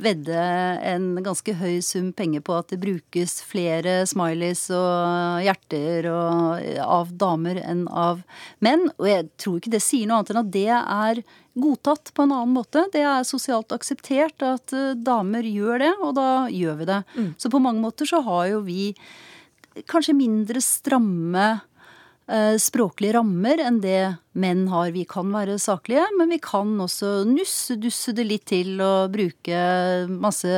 vedde 0.00 0.40
en 0.86 1.12
ganske 1.24 1.54
høy 1.60 1.80
sum 1.84 2.10
penger 2.16 2.42
på 2.44 2.56
at 2.56 2.72
det 2.72 2.80
brukes 2.82 3.38
flere 3.46 4.00
smileys 4.08 4.66
og 4.74 5.44
hjerter 5.44 6.08
og, 6.12 6.66
av 6.84 7.12
damer 7.20 7.60
enn 7.62 7.86
av 7.88 8.24
menn. 8.64 8.88
Og 8.98 9.08
jeg 9.10 9.28
tror 9.40 9.60
ikke 9.60 9.74
det 9.76 9.82
sier 9.84 10.08
noe 10.08 10.20
annet 10.20 10.34
enn 10.34 10.42
at 10.42 10.52
det 10.56 10.68
er 10.78 11.22
godtatt 11.60 12.12
på 12.14 12.24
en 12.24 12.36
annen 12.36 12.54
måte. 12.56 12.86
Det 12.94 13.02
er 13.04 13.26
sosialt 13.28 13.72
akseptert 13.76 14.44
at 14.46 14.76
uh, 14.76 14.92
damer 14.94 15.46
gjør 15.46 15.82
det, 15.82 15.94
og 16.00 16.14
da 16.18 16.30
gjør 16.52 16.80
vi 16.80 16.90
det. 16.90 17.00
Mm. 17.16 17.32
Så 17.38 17.52
på 17.52 17.62
mange 17.62 17.82
måter 17.84 18.08
så 18.08 18.22
har 18.26 18.46
jo 18.52 18.62
vi 18.66 18.92
kanskje 19.90 20.16
mindre 20.18 20.62
stramme 20.64 21.46
språklige 22.62 23.16
rammer 23.16 23.58
enn 23.64 23.80
det 23.82 24.16
menn 24.38 24.68
har. 24.70 24.92
Vi 24.94 25.02
kan 25.08 25.32
være 25.34 25.56
saklige, 25.58 26.04
men 26.18 26.30
vi 26.30 26.38
kan 26.42 26.72
også 26.80 27.24
nusse-dusse 27.28 28.14
det 28.14 28.26
litt 28.28 28.46
til 28.50 28.78
og 28.84 29.10
bruke 29.14 29.62
masse 30.10 30.50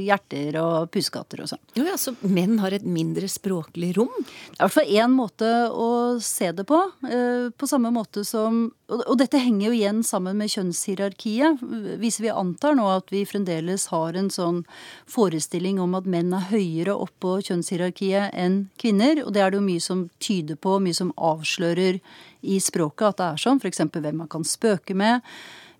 hjerter 0.00 0.58
og 0.60 0.90
pusekatter 0.94 1.44
og 1.44 1.52
sånn. 1.52 1.62
Jo, 1.78 1.86
ja, 1.86 1.96
Så 2.00 2.16
menn 2.26 2.58
har 2.62 2.74
et 2.74 2.86
mindre 2.86 3.30
språklig 3.30 3.92
rom? 3.98 4.10
Det 4.18 4.58
er 4.58 4.58
i 4.58 4.64
hvert 4.64 4.76
fall 4.78 4.94
én 5.04 5.14
måte 5.14 5.52
å 5.70 5.90
se 6.24 6.50
det 6.56 6.66
på. 6.66 6.80
Eh, 7.06 7.50
på 7.54 7.70
samme 7.70 7.92
måte 7.94 8.24
som 8.26 8.68
Og 8.90 9.14
dette 9.20 9.38
henger 9.38 9.68
jo 9.68 9.76
igjen 9.76 10.00
sammen 10.06 10.38
med 10.40 10.50
kjønnshierarkiet. 10.50 11.62
Hvis 12.02 12.18
vi 12.22 12.32
antar 12.32 12.74
nå 12.74 12.88
at 12.90 13.12
vi 13.14 13.22
fremdeles 13.28 13.86
har 13.92 14.18
en 14.18 14.30
sånn 14.34 14.64
forestilling 15.10 15.78
om 15.82 15.94
at 15.98 16.08
menn 16.10 16.34
er 16.34 16.48
høyere 16.50 16.96
oppå 16.98 17.36
kjønnshierarkiet 17.46 18.34
enn 18.34 18.64
kvinner, 18.82 19.22
og 19.22 19.34
det 19.36 19.44
er 19.44 19.54
det 19.54 19.60
jo 19.60 19.68
mye 19.68 19.84
som 19.84 20.04
tyder 20.18 20.58
på, 20.58 20.80
mye 20.82 20.96
som 20.96 21.14
avslører 21.14 22.00
i 22.42 22.60
språket 22.62 23.12
at 23.12 23.20
det 23.20 23.28
er 23.28 23.42
sånn. 23.46 23.62
F.eks. 23.62 23.84
hvem 23.94 24.22
man 24.24 24.30
kan 24.32 24.46
spøke 24.48 24.96
med. 24.98 25.22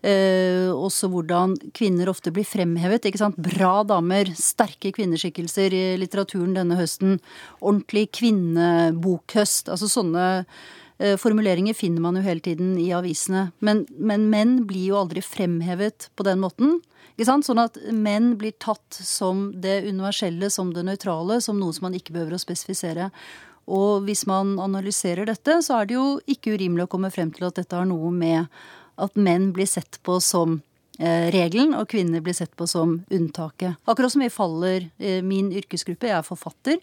Eh, 0.01 0.71
også 0.73 1.11
hvordan 1.13 1.59
kvinner 1.77 2.09
ofte 2.09 2.33
blir 2.33 2.47
fremhevet. 2.49 3.05
ikke 3.05 3.21
sant? 3.21 3.37
Bra 3.37 3.83
damer, 3.85 4.31
sterke 4.39 4.95
kvinneskikkelser 4.97 5.75
i 5.77 5.85
litteraturen 6.01 6.55
denne 6.57 6.79
høsten. 6.79 7.19
Ordentlig 7.61 8.09
kvinnebokhøst. 8.17 9.69
Altså 9.69 9.91
sånne 9.91 10.47
formuleringer 11.01 11.73
finner 11.73 12.03
man 12.05 12.19
jo 12.19 12.23
hele 12.27 12.43
tiden 12.45 12.75
i 12.77 12.91
avisene. 12.93 13.47
Men, 13.65 13.87
men 13.97 14.27
menn 14.33 14.57
blir 14.69 14.91
jo 14.91 14.99
aldri 15.01 15.23
fremhevet 15.25 16.11
på 16.13 16.27
den 16.27 16.43
måten. 16.43 16.79
Sånn 17.21 17.61
at 17.61 17.77
menn 17.93 18.35
blir 18.41 18.55
tatt 18.61 18.97
som 18.97 19.51
det 19.61 19.83
universelle, 19.85 20.49
som 20.53 20.73
det 20.73 20.87
nøytrale, 20.89 21.41
som 21.45 21.59
noe 21.61 21.73
som 21.77 21.89
man 21.89 21.97
ikke 21.97 22.15
behøver 22.17 22.37
å 22.37 22.41
spesifisere. 22.41 23.11
Og 23.71 24.07
hvis 24.07 24.25
man 24.27 24.57
analyserer 24.63 25.29
dette, 25.29 25.61
så 25.63 25.81
er 25.81 25.91
det 25.91 25.99
jo 25.99 26.07
ikke 26.31 26.57
urimelig 26.57 26.87
å 26.87 26.93
komme 26.97 27.13
frem 27.13 27.31
til 27.35 27.47
at 27.51 27.61
dette 27.61 27.77
har 27.77 27.89
noe 27.89 28.11
med 28.15 28.49
at 29.01 29.17
menn 29.21 29.51
blir 29.57 29.69
sett 29.69 30.01
på 30.07 30.17
som 30.25 30.59
eh, 30.99 31.29
regelen, 31.35 31.77
og 31.77 31.89
kvinner 31.93 32.25
blir 32.25 32.37
sett 32.37 32.57
på 32.57 32.67
som 32.71 32.99
unntaket. 33.13 33.79
Akkurat 33.85 34.13
som 34.13 34.25
vi 34.25 34.33
faller 34.33 34.89
eh, 34.99 35.21
min 35.25 35.53
yrkesgruppe, 35.53 36.09
jeg 36.11 36.19
er 36.19 36.27
forfatter. 36.27 36.81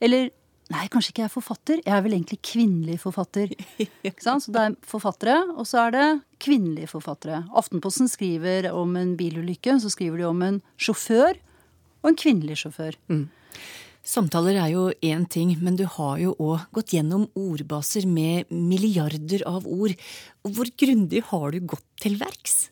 Eller 0.00 0.30
nei, 0.72 0.84
kanskje 0.90 1.12
ikke 1.12 1.22
jeg 1.22 1.30
er 1.30 1.34
forfatter, 1.34 1.80
jeg 1.84 1.94
er 1.94 2.04
vel 2.04 2.16
egentlig 2.16 2.38
kvinnelig 2.44 2.98
forfatter. 3.02 3.52
Så 4.26 4.52
det 4.52 4.62
er 4.62 4.76
forfattere, 4.86 5.38
og 5.54 5.66
så 5.68 5.86
er 5.86 5.94
det 5.94 6.06
kvinnelige 6.42 6.90
forfattere. 6.90 7.44
Aftenposten 7.56 8.10
skriver 8.10 8.70
om 8.74 8.96
en 8.98 9.14
bilulykke, 9.18 9.78
så 9.82 9.90
skriver 9.92 10.22
de 10.22 10.28
om 10.28 10.42
en 10.44 10.60
sjåfør 10.80 11.38
og 12.02 12.12
en 12.12 12.18
kvinnelig 12.18 12.60
sjåfør. 12.64 12.98
Mm. 13.12 13.26
Samtaler 14.06 14.60
er 14.62 14.70
jo 14.70 14.84
én 15.02 15.24
ting, 15.26 15.56
men 15.58 15.74
du 15.78 15.82
har 15.96 16.20
jo 16.22 16.36
òg 16.38 16.68
gått 16.76 16.92
gjennom 16.94 17.24
ordbaser 17.34 18.06
med 18.06 18.52
milliarder 18.54 19.42
av 19.50 19.66
ord. 19.66 19.96
Hvor 20.46 20.70
grundig 20.78 21.24
har 21.32 21.50
du 21.50 21.64
gått 21.74 21.86
til 22.04 22.14
verks? 22.20 22.68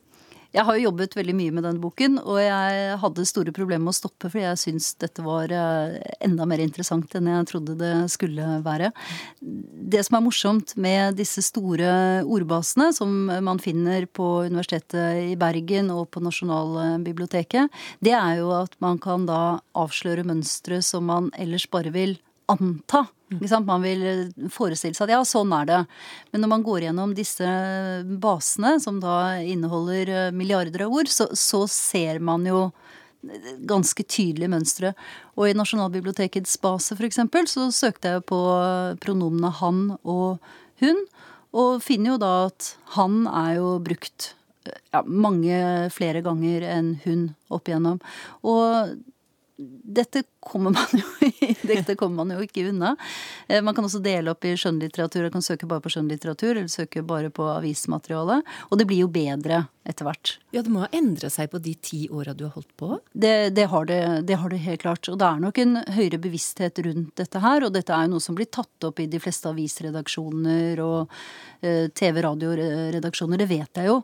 Jeg 0.54 0.62
har 0.68 0.76
jo 0.78 0.84
jobbet 0.86 1.16
veldig 1.18 1.34
mye 1.34 1.52
med 1.54 1.64
denne 1.66 1.82
boken, 1.82 2.20
og 2.22 2.38
jeg 2.38 2.98
hadde 3.02 3.26
store 3.26 3.54
problemer 3.54 3.82
med 3.88 3.90
å 3.90 3.96
stoppe, 3.96 4.28
fordi 4.28 4.44
jeg 4.44 4.60
syns 4.60 4.92
dette 5.02 5.24
var 5.26 5.50
eh, 5.50 5.96
enda 6.22 6.46
mer 6.46 6.62
interessant 6.62 7.10
enn 7.18 7.26
jeg 7.32 7.48
trodde 7.50 7.74
det 7.80 7.92
skulle 8.12 8.60
være. 8.62 8.92
Det 9.40 10.04
som 10.06 10.18
er 10.18 10.22
morsomt 10.22 10.76
med 10.78 11.18
disse 11.18 11.42
store 11.42 12.22
ordbasene, 12.22 12.92
som 12.94 13.16
man 13.26 13.58
finner 13.62 14.06
på 14.06 14.28
Universitetet 14.46 15.32
i 15.32 15.34
Bergen 15.40 15.90
og 15.94 16.06
på 16.14 16.22
Nasjonalbiblioteket, 16.22 17.82
det 18.04 18.14
er 18.14 18.38
jo 18.38 18.52
at 18.54 18.78
man 18.84 19.02
kan 19.02 19.26
da 19.26 19.58
avsløre 19.74 20.26
mønstre 20.28 20.78
som 20.86 21.10
man 21.10 21.32
ellers 21.34 21.66
bare 21.66 21.90
vil 21.94 22.14
anta. 22.50 23.06
Man 23.64 23.82
vil 23.82 24.04
forestille 24.52 24.94
seg 24.94 25.08
at 25.08 25.14
ja, 25.16 25.20
sånn 25.26 25.52
er 25.56 25.68
det. 25.68 25.80
Men 26.32 26.44
når 26.44 26.52
man 26.52 26.66
går 26.66 26.86
gjennom 26.86 27.14
disse 27.16 27.48
basene, 28.22 28.76
som 28.82 29.00
da 29.02 29.40
inneholder 29.42 30.12
eh, 30.12 30.34
milliarder 30.34 30.86
av 30.86 30.94
ord, 30.94 31.10
så, 31.10 31.30
så 31.32 31.64
ser 31.70 32.20
man 32.22 32.46
jo 32.46 32.68
ganske 33.64 34.04
tydelige 34.04 34.52
mønstre. 34.52 34.92
Og 35.38 35.48
i 35.48 35.56
Nasjonalbibliotekets 35.56 36.58
base, 36.62 36.96
f.eks., 36.96 37.22
så 37.50 37.68
søkte 37.72 38.16
jeg 38.16 38.26
på 38.28 38.40
pronomene 39.02 39.52
han 39.60 39.84
og 40.02 40.42
hun. 40.82 41.04
Og 41.54 41.82
finner 41.84 42.14
jo 42.14 42.20
da 42.20 42.32
at 42.48 42.74
han 42.96 43.24
er 43.30 43.56
jo 43.60 43.76
brukt 43.84 44.34
ja, 44.66 45.02
mange 45.06 45.56
flere 45.94 46.22
ganger 46.24 46.64
enn 46.66 46.94
hun 47.04 47.28
opp 47.52 47.68
igjennom. 47.70 48.00
Og 48.42 48.94
dette 49.56 50.22
kommer, 50.40 50.70
man 50.70 51.00
jo, 51.00 51.28
dette 51.62 51.94
kommer 51.94 52.24
man 52.24 52.34
jo 52.34 52.42
ikke 52.42 52.66
unna. 52.68 52.96
Eh, 53.46 53.62
man 53.62 53.74
kan 53.74 53.86
også 53.86 54.00
dele 54.02 54.32
opp 54.32 54.44
i 54.44 54.56
skjønnlitteratur. 54.58 55.22
Man 55.28 55.36
kan 55.36 55.46
søke 55.46 55.68
bare 55.70 55.84
på 55.84 55.92
skjønnlitteratur, 55.94 56.56
eller 56.56 56.72
søke 56.72 57.04
bare 57.06 57.30
på 57.34 57.46
avismateriale. 57.52 58.40
Og 58.70 58.80
det 58.80 58.88
blir 58.90 59.04
jo 59.04 59.12
bedre 59.14 59.64
etter 59.86 60.08
hvert. 60.08 60.34
Ja, 60.56 60.64
det 60.64 60.72
må 60.74 60.82
ha 60.82 60.90
endra 60.96 61.30
seg 61.30 61.52
på 61.52 61.60
de 61.62 61.76
ti 61.78 62.02
åra 62.10 62.34
du 62.34 62.46
har 62.48 62.56
holdt 62.56 62.74
på? 62.80 62.98
Det, 63.12 63.54
det, 63.54 63.68
har 63.70 63.86
det, 63.86 64.00
det, 64.26 64.40
har 64.42 64.50
det, 64.50 64.62
helt 64.66 64.82
klart. 64.82 65.08
Og 65.12 65.20
det 65.22 65.30
er 65.30 65.46
nok 65.46 65.62
en 65.62 65.78
høyere 65.94 66.22
bevissthet 66.26 66.82
rundt 66.88 67.14
dette 67.22 67.46
her. 67.46 67.68
Og 67.68 67.74
dette 67.76 67.94
er 67.94 68.08
jo 68.08 68.16
noe 68.16 68.26
som 68.26 68.38
blir 68.38 68.50
tatt 68.50 68.90
opp 68.90 69.02
i 69.04 69.08
de 69.10 69.22
fleste 69.22 69.52
avisredaksjoner 69.52 70.82
og 70.82 71.14
eh, 71.62 71.86
TV-radioredaksjoner. 71.94 73.44
Det 73.44 73.50
vet 73.54 73.84
jeg 73.84 73.92
jo. 73.92 74.02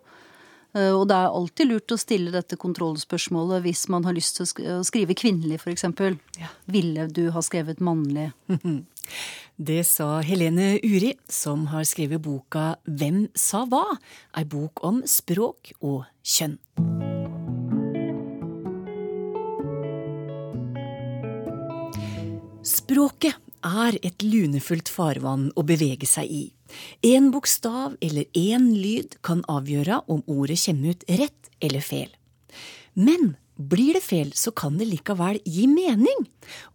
Eh, 0.77 0.93
og 0.95 1.09
det 1.11 1.17
er 1.17 1.35
alltid 1.35 1.71
lurt 1.71 1.95
å 1.95 1.99
stille 2.01 2.33
dette 2.35 2.59
kontrollspørsmålet 2.61 3.65
hvis 3.67 3.87
man 3.93 4.07
har 4.07 4.17
lyst 4.17 4.39
til 4.39 4.47
å 4.47 4.81
skrive 4.87 5.17
kvinnelig, 5.19 5.61
f.eks. 5.63 5.89
Ja. 6.39 6.53
Ville 6.71 7.09
du 7.11 7.29
ha 7.35 7.43
skrevet 7.45 7.83
mannlig? 7.83 8.31
Det 9.61 9.83
sa 9.85 10.21
Helene 10.25 10.79
Uri, 10.87 11.11
som 11.29 11.67
har 11.73 11.83
skrevet 11.85 12.23
boka 12.23 12.79
Hvem 12.87 13.27
sa 13.37 13.65
hva? 13.69 13.83
Ei 14.39 14.47
bok 14.49 14.81
om 14.87 15.03
språk 15.05 15.75
og 15.83 16.07
kjønn. 16.23 16.57
Språket 22.71 23.50
er 23.67 23.99
et 24.03 24.23
lunefullt 24.23 24.89
farvann 24.89 25.51
å 25.57 25.65
bevege 25.67 26.09
seg 26.09 26.31
i. 26.31 26.45
En 27.07 27.31
bokstav 27.35 27.97
eller 28.01 28.27
én 28.37 28.71
lyd 28.77 29.19
kan 29.27 29.45
avgjøre 29.51 30.03
om 30.09 30.25
ordet 30.27 30.61
kommer 30.65 30.95
ut 30.95 31.07
rett 31.09 31.53
eller 31.61 31.85
feil. 31.85 32.11
Men 32.95 33.35
blir 33.61 33.93
det 33.99 34.03
feil, 34.05 34.31
så 34.33 34.53
kan 34.57 34.79
det 34.81 34.89
likevel 34.89 35.41
gi 35.45 35.67
mening. 35.69 36.25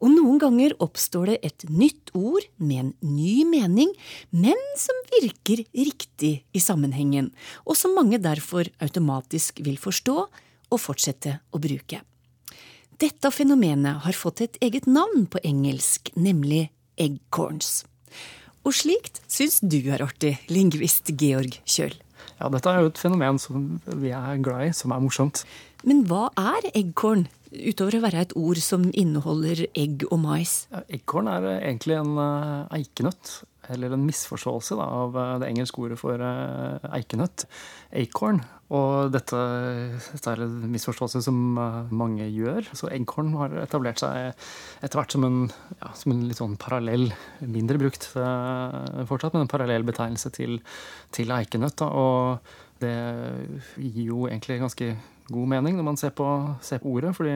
Og 0.05 0.11
noen 0.13 0.37
ganger 0.41 0.75
oppstår 0.83 1.33
det 1.33 1.37
et 1.49 1.67
nytt 1.69 2.11
ord 2.13 2.45
med 2.57 2.83
en 2.83 2.91
ny 3.15 3.41
mening, 3.49 3.93
men 4.29 4.59
som 4.77 4.99
virker 5.15 5.65
riktig 5.73 6.35
i 6.53 6.61
sammenhengen, 6.61 7.31
og 7.65 7.79
som 7.79 7.95
mange 7.97 8.21
derfor 8.21 8.69
automatisk 8.77 9.63
vil 9.65 9.81
forstå 9.81 10.17
og 10.69 10.81
fortsette 10.81 11.39
å 11.49 11.61
bruke. 11.61 12.03
Dette 12.95 13.27
fenomenet 13.27 14.05
har 14.05 14.15
fått 14.15 14.39
et 14.45 14.57
eget 14.63 14.85
navn 14.87 15.25
på 15.27 15.41
engelsk, 15.43 16.13
nemlig 16.15 16.69
eggcorns. 16.95 17.81
Og 18.63 18.71
slikt 18.77 19.19
syns 19.27 19.57
du 19.59 19.81
er 19.91 20.03
artig, 20.05 20.37
lingvist 20.47 21.11
Georg 21.19 21.57
Kjøl. 21.67 21.97
Ja, 22.39 22.47
dette 22.53 22.71
er 22.71 22.85
jo 22.85 22.93
et 22.93 23.01
fenomen 23.01 23.39
som 23.41 23.65
vi 23.99 24.13
er 24.15 24.39
glad 24.43 24.69
i, 24.69 24.71
som 24.77 24.93
er 24.95 25.03
morsomt. 25.03 25.43
Men 25.83 26.05
hva 26.07 26.29
er 26.39 26.69
eggkorn, 26.71 27.25
utover 27.51 27.99
å 27.99 28.03
være 28.05 28.23
et 28.29 28.37
ord 28.39 28.63
som 28.63 28.87
inneholder 28.95 29.65
egg 29.75 30.07
og 30.07 30.21
mais? 30.23 30.55
Eggkorn 30.87 31.27
er 31.33 31.49
egentlig 31.57 31.99
en 31.99 32.15
uh, 32.15 32.63
eikenøtt, 32.79 33.41
eller 33.73 33.93
en 33.95 34.05
misforståelse 34.05 34.77
da, 34.79 34.85
av 35.03 35.15
uh, 35.17 35.37
det 35.41 35.49
engelske 35.49 35.81
ordet 35.81 35.97
for 36.01 36.21
uh, 36.21 36.83
eikenøtt. 36.95 37.47
Acorn. 37.95 38.41
Og 38.75 39.11
dette, 39.13 39.39
dette, 40.09 40.31
er 40.31 40.41
en 40.41 40.69
misforståelse 40.73 41.21
som 41.27 41.37
mange 41.93 42.25
gjør. 42.33 42.65
Så 42.73 42.89
acorn 42.89 43.29
har 43.37 43.53
etablert 43.61 44.01
seg 44.01 44.33
etter 44.81 44.99
hvert 44.99 45.13
som 45.13 45.27
en, 45.27 45.39
ja, 45.77 45.91
som 45.93 46.15
en 46.15 46.23
litt 46.25 46.41
sånn 46.41 46.57
parallell, 46.59 47.11
mindre 47.45 47.77
brukt 47.83 48.09
fortsatt, 48.09 49.35
men 49.35 49.45
en 49.45 49.51
parallell 49.51 49.85
betegnelse 49.85 50.33
til, 50.33 50.57
til 51.13 51.35
eikenøtt. 51.37 51.77
Da. 51.83 51.91
Og 51.93 52.81
det 52.81 52.95
gir 53.77 54.09
jo 54.09 54.25
egentlig 54.25 54.63
ganske 54.65 54.95
god 55.31 55.49
mening 55.55 55.79
når 55.79 55.89
man 55.89 55.99
ser 55.99 56.13
på, 56.15 56.27
ser 56.65 56.83
på 56.83 56.93
ordet. 56.97 57.15
fordi 57.17 57.35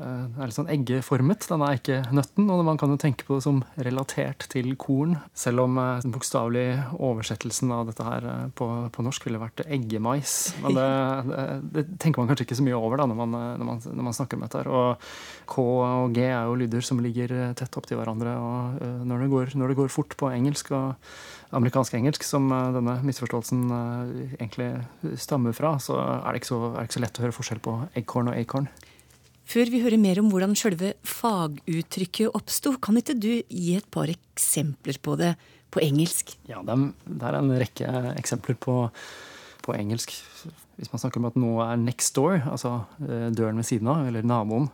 Den 0.00 0.38
er 0.40 0.48
litt 0.48 0.56
sånn 0.56 0.70
eggeformet, 0.72 1.44
denne 1.50 1.68
eikenøtten. 1.74 2.46
Og 2.48 2.62
man 2.64 2.78
kan 2.80 2.92
jo 2.92 2.98
tenke 3.00 3.26
på 3.28 3.36
det 3.36 3.44
som 3.44 3.58
relatert 3.76 4.46
til 4.52 4.72
korn. 4.80 5.18
Selv 5.36 5.66
om 5.66 5.76
den 5.76 6.14
bokstavelige 6.14 6.86
oversettelsen 6.96 7.74
av 7.76 7.90
dette 7.90 8.06
her 8.06 8.28
på, 8.56 8.68
på 8.94 9.04
norsk 9.04 9.26
ville 9.28 9.42
vært 9.42 9.64
eggemais. 9.66 10.36
Men 10.62 10.78
det, 10.78 10.86
det, 11.28 11.44
det, 11.74 11.84
tenker 12.00 12.22
man 12.22 12.30
kanskje 12.30 12.48
ikke 12.48 12.60
så 12.62 12.68
mye 12.68 12.80
over 12.80 13.02
da, 13.02 13.08
når 13.10 13.20
man, 13.20 13.36
når 13.60 13.68
man, 13.72 13.82
når 13.90 14.08
man 14.08 14.16
snakker 14.16 14.40
om 14.40 14.46
dette. 14.46 14.62
her. 14.62 14.72
Og 14.72 15.10
K 15.50 15.66
og 15.66 16.16
G 16.16 16.24
er 16.30 16.48
jo 16.48 16.56
lyder 16.62 16.86
som 16.86 17.04
ligger 17.04 17.36
tett 17.58 17.76
opptil 17.76 18.00
hverandre. 18.00 18.38
og 18.40 19.04
når 19.04 19.26
det, 19.26 19.30
går, 19.34 19.54
når 19.60 19.74
det 19.74 19.78
går 19.82 19.92
fort 19.92 20.16
på 20.16 20.32
engelsk 20.32 20.72
og 20.76 21.12
amerikansk 21.56 21.96
engelsk, 21.98 22.24
som 22.26 22.46
denne 22.50 22.98
misforståelsen 23.06 23.64
egentlig 24.38 24.70
stammer 25.18 25.56
fra, 25.56 25.74
så 25.82 25.98
er 25.98 26.30
det 26.30 26.42
ikke 26.42 26.52
så, 26.52 26.60
det 26.76 26.86
ikke 26.86 26.98
så 26.98 27.02
lett 27.04 27.18
å 27.20 27.24
høre 27.26 27.36
forskjell 27.36 27.62
på 27.64 27.76
eggkorn 27.98 28.30
og 28.30 28.38
acorn. 28.38 28.70
Før 29.50 29.70
vi 29.72 29.80
hører 29.82 29.98
mer 29.98 30.20
om 30.22 30.28
hvordan 30.30 30.52
sjølve 30.54 30.92
faguttrykket 31.02 32.36
oppsto, 32.38 32.76
kan 32.78 33.00
ikke 33.00 33.16
du 33.18 33.32
gi 33.42 33.72
et 33.74 33.88
par 33.90 34.10
eksempler 34.12 35.00
på 35.02 35.16
det 35.18 35.32
på 35.74 35.82
engelsk? 35.82 36.36
Ja, 36.46 36.60
det 36.66 36.76
er, 36.76 37.38
en 37.38 37.50
rekke 37.58 37.90
eksempler 38.14 38.58
på, 38.62 38.76
på, 39.64 39.74
engelsk. 39.74 40.14
Hvis 40.78 40.92
man 40.92 41.02
snakker 41.02 41.18
om 41.18 41.26
at 41.32 41.38
noe 41.40 41.66
er 41.66 41.80
next 41.82 42.14
door, 42.14 42.38
altså 42.46 42.76
døren 43.00 43.58
ved 43.58 43.66
siden 43.66 43.90
av, 43.90 44.04
eller 44.06 44.26
naboen, 44.26 44.70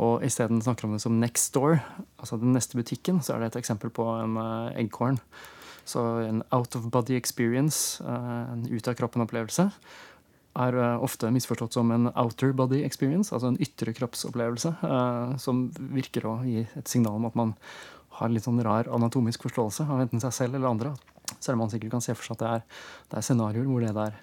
og 0.00 0.24
isteden 0.24 0.64
snakker 0.64 0.88
om 0.88 0.96
det 0.96 1.02
som 1.04 1.20
next 1.20 1.52
door, 1.56 1.76
altså 2.16 2.40
den 2.40 2.56
neste 2.56 2.80
butikken, 2.80 3.20
så 3.20 3.34
er 3.36 3.44
det 3.44 3.52
et 3.52 3.60
eksempel 3.60 3.92
på 3.92 4.08
en 4.16 4.40
eggcorn. 4.72 5.20
Så 5.86 6.02
en 6.26 6.42
out 6.50 6.74
of 6.74 6.90
body 6.90 7.14
experience, 7.16 8.02
en 8.02 8.66
ut 8.66 8.88
av 8.90 8.96
kroppen-opplevelse, 8.98 9.70
er 10.56 10.78
ofte 11.04 11.28
misforstått 11.30 11.76
som 11.76 11.90
en 11.92 12.08
outer 12.14 12.54
body 12.56 12.80
experience, 12.86 13.32
altså 13.34 13.52
en 13.52 13.60
ytre 13.62 13.92
kroppsopplevelse, 13.96 14.72
som 15.42 15.66
virker 15.92 16.26
å 16.26 16.38
gi 16.46 16.64
et 16.64 16.90
signal 16.90 17.20
om 17.20 17.28
at 17.28 17.36
man 17.38 17.52
har 18.16 18.32
litt 18.32 18.46
sånn 18.48 18.62
rar 18.64 18.88
anatomisk 18.88 19.44
forståelse 19.44 19.84
av 19.84 20.00
enten 20.06 20.22
seg 20.22 20.32
selv 20.32 20.56
eller 20.56 20.72
andre. 20.72 20.94
Selv 21.36 21.58
om 21.58 21.66
man 21.66 21.72
sikkert 21.72 21.92
kan 21.92 22.04
se 22.04 22.14
for 22.16 22.24
seg 22.24 22.38
at 22.38 22.42
det 22.42 22.52
er, 22.54 22.82
det 23.12 23.18
er 23.18 23.26
scenarioer 23.28 23.68
hvor 23.68 23.84
det 23.84 23.92
der, 23.96 24.16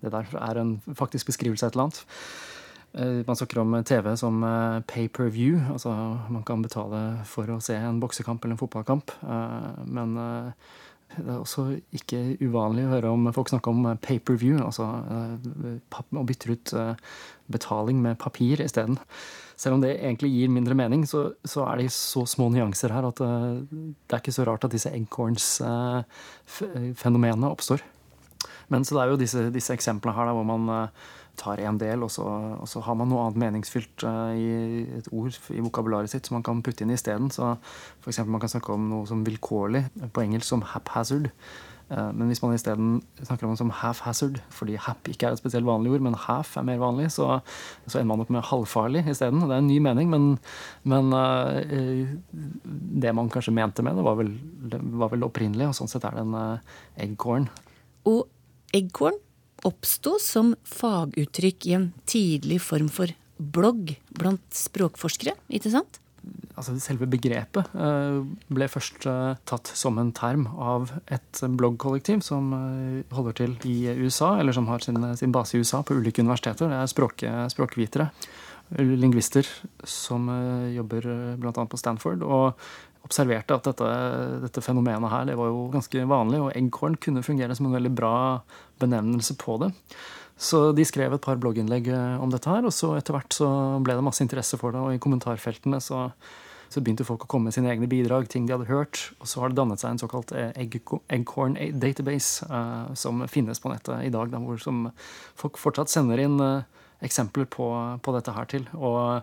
det 0.00 0.12
der, 0.14 0.30
er 0.40 0.62
en 0.62 0.76
faktisk 0.96 1.28
beskrivelse 1.28 1.66
av 1.66 1.70
et 1.70 1.76
eller 1.76 1.88
annet. 1.90 2.02
Man 3.28 3.36
snakker 3.36 3.60
om 3.60 3.76
TV 3.84 4.08
som 4.16 4.40
pay 4.88 5.10
per 5.12 5.28
view. 5.28 5.60
Altså 5.74 5.92
man 6.32 6.46
kan 6.48 6.64
betale 6.64 7.02
for 7.28 7.50
å 7.52 7.60
se 7.60 7.76
en 7.76 8.00
boksekamp 8.00 8.40
eller 8.40 8.56
en 8.56 8.62
fotballkamp. 8.62 9.12
Men 9.84 10.16
det 11.16 11.32
er 11.32 11.40
også 11.40 11.62
ikke 11.96 12.36
uvanlig 12.44 12.84
å 12.86 12.92
høre 12.94 13.08
om 13.14 13.22
folk 13.34 13.48
snakke 13.52 13.68
om 13.72 13.80
pay 14.02 14.18
per 14.20 14.36
view. 14.40 14.56
Altså 14.62 14.84
å 14.86 16.28
bytte 16.28 16.52
ut 16.52 16.66
betaling 17.52 17.98
med 18.04 18.20
papir 18.20 18.56
isteden. 18.64 18.96
Selv 19.56 19.74
om 19.76 19.80
det 19.80 19.96
egentlig 19.96 20.30
gir 20.34 20.48
mindre 20.52 20.74
mening, 20.76 21.06
så, 21.08 21.20
så, 21.46 21.60
er 21.64 21.76
det 21.80 21.92
så 21.94 22.26
små 22.28 22.48
nyanser 22.52 22.90
her 22.92 23.04
at 23.08 23.16
det 23.16 24.12
er 24.12 24.20
ikke 24.20 24.36
så 24.36 24.44
rart 24.48 24.64
at 24.68 24.74
disse 24.74 24.92
eggcorns-fenomenene 24.92 27.48
oppstår. 27.48 27.80
Men 28.68 28.84
så 28.84 28.96
det 28.96 29.02
er 29.02 29.12
jo 29.12 29.20
disse, 29.20 29.50
disse 29.54 29.74
eksemplene 29.74 30.16
her 30.16 30.26
da, 30.28 30.34
hvor 30.36 30.46
man 30.48 30.90
tar 31.38 31.60
en 31.62 31.78
del, 31.80 32.02
og 32.06 32.10
så, 32.12 32.24
og 32.56 32.66
så, 32.70 32.82
har 32.86 32.96
man 32.98 33.10
noe 33.12 33.26
annet 33.26 33.40
meningsfylt 33.44 34.04
uh, 34.06 34.32
i 34.36 34.82
et 34.98 35.08
ord 35.12 35.36
i 35.52 35.62
vokabularet 35.64 36.12
sitt 36.12 36.28
som 36.28 36.38
man 36.38 36.46
kan 36.46 36.62
putte 36.64 36.84
inn 36.84 36.94
isteden. 36.94 37.30
F.eks. 37.30 38.24
man 38.26 38.42
kan 38.42 38.52
snakke 38.52 38.74
om 38.74 38.90
noe 38.90 39.08
som 39.08 39.24
vilkårlig, 39.26 39.86
på 40.12 40.26
engelsk 40.26 40.48
som 40.48 40.64
haphazard. 40.74 41.30
Uh, 41.86 42.10
men 42.10 42.26
hvis 42.26 42.40
man 42.42 42.54
isteden 42.56 42.96
snakker 43.20 43.46
om 43.46 43.52
det 43.54 43.60
som 43.60 43.70
half-hazard, 43.70 44.40
fordi 44.50 44.74
hap 44.82 45.06
ikke 45.06 45.28
er 45.28 45.36
et 45.36 45.42
spesielt 45.42 45.68
vanlig 45.68 45.92
ord, 45.94 46.02
men 46.02 46.18
half 46.18 46.56
er 46.58 46.66
mer 46.66 46.80
vanlig, 46.82 47.12
så, 47.14 47.36
så 47.86 48.00
ender 48.00 48.10
man 48.10 48.24
opp 48.24 48.32
med 48.34 48.48
halvfarlig 48.48 49.04
isteden. 49.06 49.44
Det 49.44 49.54
er 49.54 49.62
en 49.62 49.70
ny 49.70 49.76
mening, 49.84 50.10
men, 50.10 50.32
men 50.82 51.12
uh, 51.14 52.08
det 53.04 53.14
man 53.14 53.30
kanskje 53.30 53.54
mente 53.54 53.86
med 53.86 54.00
det, 54.00 54.06
var 54.06 54.18
vel, 54.18 54.34
var 54.98 55.14
vel 55.14 55.28
opprinnelig, 55.28 55.70
og 55.70 55.78
sånn 55.78 55.92
sett 55.92 56.08
er 56.08 56.18
det 56.18 56.26
en 56.26 56.40
eggkorn. 57.06 57.46
Og 58.10 58.26
eggcorn 58.74 59.22
oppsto 59.66 60.16
som 60.22 60.54
faguttrykk 60.68 61.68
i 61.68 61.76
en 61.76 61.90
tidlig 62.08 62.60
form 62.64 62.90
for 62.92 63.12
blogg 63.36 63.96
blant 64.16 64.44
språkforskere, 64.54 65.36
ikke 65.52 65.72
sant? 65.74 66.00
Altså 66.56 66.72
Selve 66.82 67.06
begrepet 67.10 67.68
ble 68.48 68.66
først 68.72 69.04
tatt 69.46 69.70
som 69.76 70.00
en 70.00 70.10
term 70.16 70.46
av 70.56 70.88
et 71.12 71.42
bloggkollektiv 71.58 72.24
som 72.26 72.48
holder 73.12 73.36
til 73.42 73.54
i 73.68 73.76
USA, 74.00 74.32
eller 74.40 74.56
som 74.56 74.66
har 74.70 74.82
sin, 74.82 74.98
sin 75.20 75.34
base 75.36 75.54
i 75.54 75.60
USA 75.60 75.82
på 75.86 75.98
ulike 76.00 76.24
universiteter. 76.24 76.72
Det 76.72 76.80
er 76.80 76.90
språk, 76.90 77.26
språkvitere, 77.52 78.08
lingvister, 78.80 79.46
som 79.86 80.26
jobber 80.72 81.06
bl.a. 81.38 81.52
på 81.54 81.78
Stanford. 81.78 82.24
og 82.24 82.66
observerte 83.06 83.56
at 83.56 83.70
dette, 83.70 83.88
dette, 84.44 84.64
fenomenet 84.64 85.12
her 85.12 85.26
det 85.30 85.38
var 85.38 85.50
jo 85.52 85.66
ganske 85.72 86.06
vanlig, 86.10 86.42
og 86.42 86.52
eggkorn 86.58 86.98
kunne 87.02 87.24
fungere 87.26 87.56
som 87.56 87.70
en 87.70 87.76
veldig 87.78 87.94
bra 87.96 88.16
benevnelse 88.82 89.38
på 89.40 89.58
det. 89.62 89.72
Så 90.36 90.70
de 90.76 90.84
skrev 90.84 91.14
et 91.16 91.22
par 91.24 91.38
blogginnlegg 91.40 91.88
om 92.20 92.32
dette 92.32 92.50
her, 92.50 92.66
og 92.68 92.74
så 92.74 92.92
etter 92.98 93.16
hvert 93.16 93.32
så 93.32 93.48
ble 93.80 93.96
det 93.96 94.04
masse 94.04 94.20
interesse 94.24 94.58
for 94.60 94.74
det. 94.74 94.82
Og 94.84 94.92
i 94.92 95.00
kommentarfeltene 95.00 95.80
så, 95.80 96.10
så 96.68 96.82
begynte 96.84 97.06
folk 97.08 97.24
å 97.24 97.30
komme 97.30 97.48
med 97.48 97.56
sine 97.56 97.70
egne 97.72 97.88
bidrag, 97.88 98.28
ting 98.28 98.44
de 98.44 98.52
hadde 98.52 98.68
hørt. 98.68 99.00
Og 99.16 99.30
så 99.30 99.40
har 99.40 99.52
det 99.52 99.56
dannet 99.56 99.80
seg 99.80 99.94
en 99.94 100.02
såkalt 100.02 100.34
eggcorn 100.36 101.56
database 101.80 102.44
uh, 102.52 102.92
som 102.92 103.24
finnes 103.32 103.62
på 103.62 103.72
nettet 103.72 104.04
i 104.04 104.12
dag, 104.12 104.28
da, 104.34 104.42
hvor 104.44 104.60
folk 105.40 105.60
fortsatt 105.62 105.92
sender 105.92 106.20
inn 106.20 106.36
uh, 106.42 106.66
eksempler 107.04 107.48
på, 107.52 107.70
på, 108.02 108.16
dette 108.16 108.34
her 108.36 108.48
til. 108.50 108.68
Og 108.76 109.22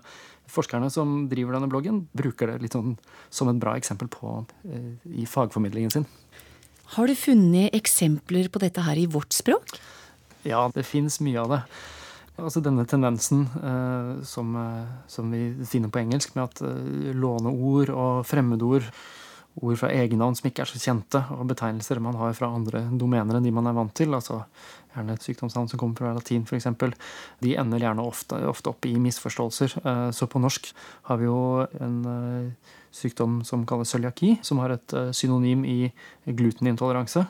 forskerne 0.51 0.89
som 0.93 1.23
driver 1.31 1.57
denne 1.57 1.69
bloggen, 1.71 2.03
bruker 2.15 2.51
det 2.51 2.61
litt 2.63 2.75
sånn 2.75 2.97
som 3.33 3.49
et 3.51 3.61
bra 3.61 3.77
eksempel 3.79 4.09
på 4.11 4.43
uh, 4.43 4.93
i 5.09 5.27
fagformidlingen 5.29 5.93
sin. 5.93 6.07
Har 6.93 7.09
du 7.09 7.15
funnet 7.17 7.73
eksempler 7.73 8.51
på 8.53 8.61
dette 8.61 8.83
her 8.85 8.99
i 8.99 9.07
vårt 9.09 9.33
språk? 9.33 9.77
Ja, 10.45 10.67
det 10.75 10.83
fins 10.85 11.21
mye 11.23 11.41
av 11.41 11.53
det. 11.55 11.61
Altså 12.33 12.63
denne 12.65 12.85
tendensen 12.89 13.43
eh, 13.61 14.23
som, 14.25 14.55
som, 15.07 15.29
vi 15.29 15.65
finner 15.69 15.91
på 15.93 16.01
engelsk, 16.01 16.33
med 16.33 16.49
at 16.49 16.61
eh, 16.65 17.11
låneord 17.13 17.91
og 17.93 18.23
fremmedord, 18.25 18.87
ord 19.61 19.77
fra 19.77 19.91
egennavn 19.93 20.35
som 20.37 20.47
ikke 20.49 20.63
er 20.63 20.69
så 20.69 20.81
kjente, 20.81 21.21
og 21.35 21.45
betegnelser 21.51 22.01
man 22.01 22.17
har 22.17 22.33
fra 22.37 22.49
andre 22.53 22.85
domener 22.89 23.37
enn 23.37 23.45
de 23.45 23.53
man 23.53 23.69
er 23.69 23.77
vant 23.77 23.93
til, 23.97 24.15
altså 24.17 24.41
gjerne 24.93 25.15
et 25.15 25.25
sykdomsnavn 25.25 25.69
som 25.71 25.81
kommer 25.81 25.99
fra 25.99 26.13
latin 26.15 26.45
f.eks., 26.45 26.69
de 27.43 27.55
ender 27.59 27.81
gjerne 27.81 28.05
ofte, 28.05 28.37
ofte, 28.49 28.73
opp 28.73 28.87
i 28.89 28.93
misforståelser. 29.01 29.75
Eh, 29.83 30.05
så 30.15 30.29
på 30.29 30.41
norsk 30.41 30.69
har 31.09 31.19
vi 31.21 31.29
jo 31.29 31.41
en 31.81 31.97
eh, 32.09 32.71
sykdom 32.93 33.41
som 33.47 33.65
kalles 33.69 33.93
cøliaki, 33.93 34.37
som 34.45 34.61
har 34.63 34.75
et 34.75 34.95
eh, 34.97 35.11
synonym 35.15 35.65
i 35.65 35.91
glutenintoleranse. 36.25 37.25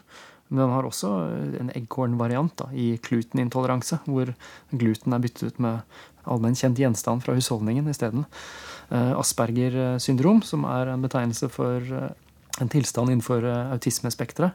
Men 0.50 0.66
den 0.66 0.74
har 0.76 0.86
også 0.86 1.10
en 1.64 1.72
eggkornvariant 1.74 2.66
i 2.78 2.92
glutenintoleranse, 3.02 4.04
hvor 4.06 4.34
gluten 4.70 5.16
er 5.16 5.24
byttet 5.24 5.54
ut 5.54 5.62
med 5.64 5.96
allmenn 6.30 6.58
kjent 6.58 6.80
gjenstand 6.80 7.26
fra 7.26 7.36
husholdningen 7.38 7.90
isteden. 7.92 8.26
Asperger 8.94 9.98
syndrom, 10.04 10.44
som 10.46 10.68
er 10.70 10.92
en 10.94 11.04
betegnelse 11.04 11.50
for 11.52 11.82
en 12.62 12.70
tilstand 12.70 13.10
innenfor 13.10 13.46
autismespekteret, 13.74 14.54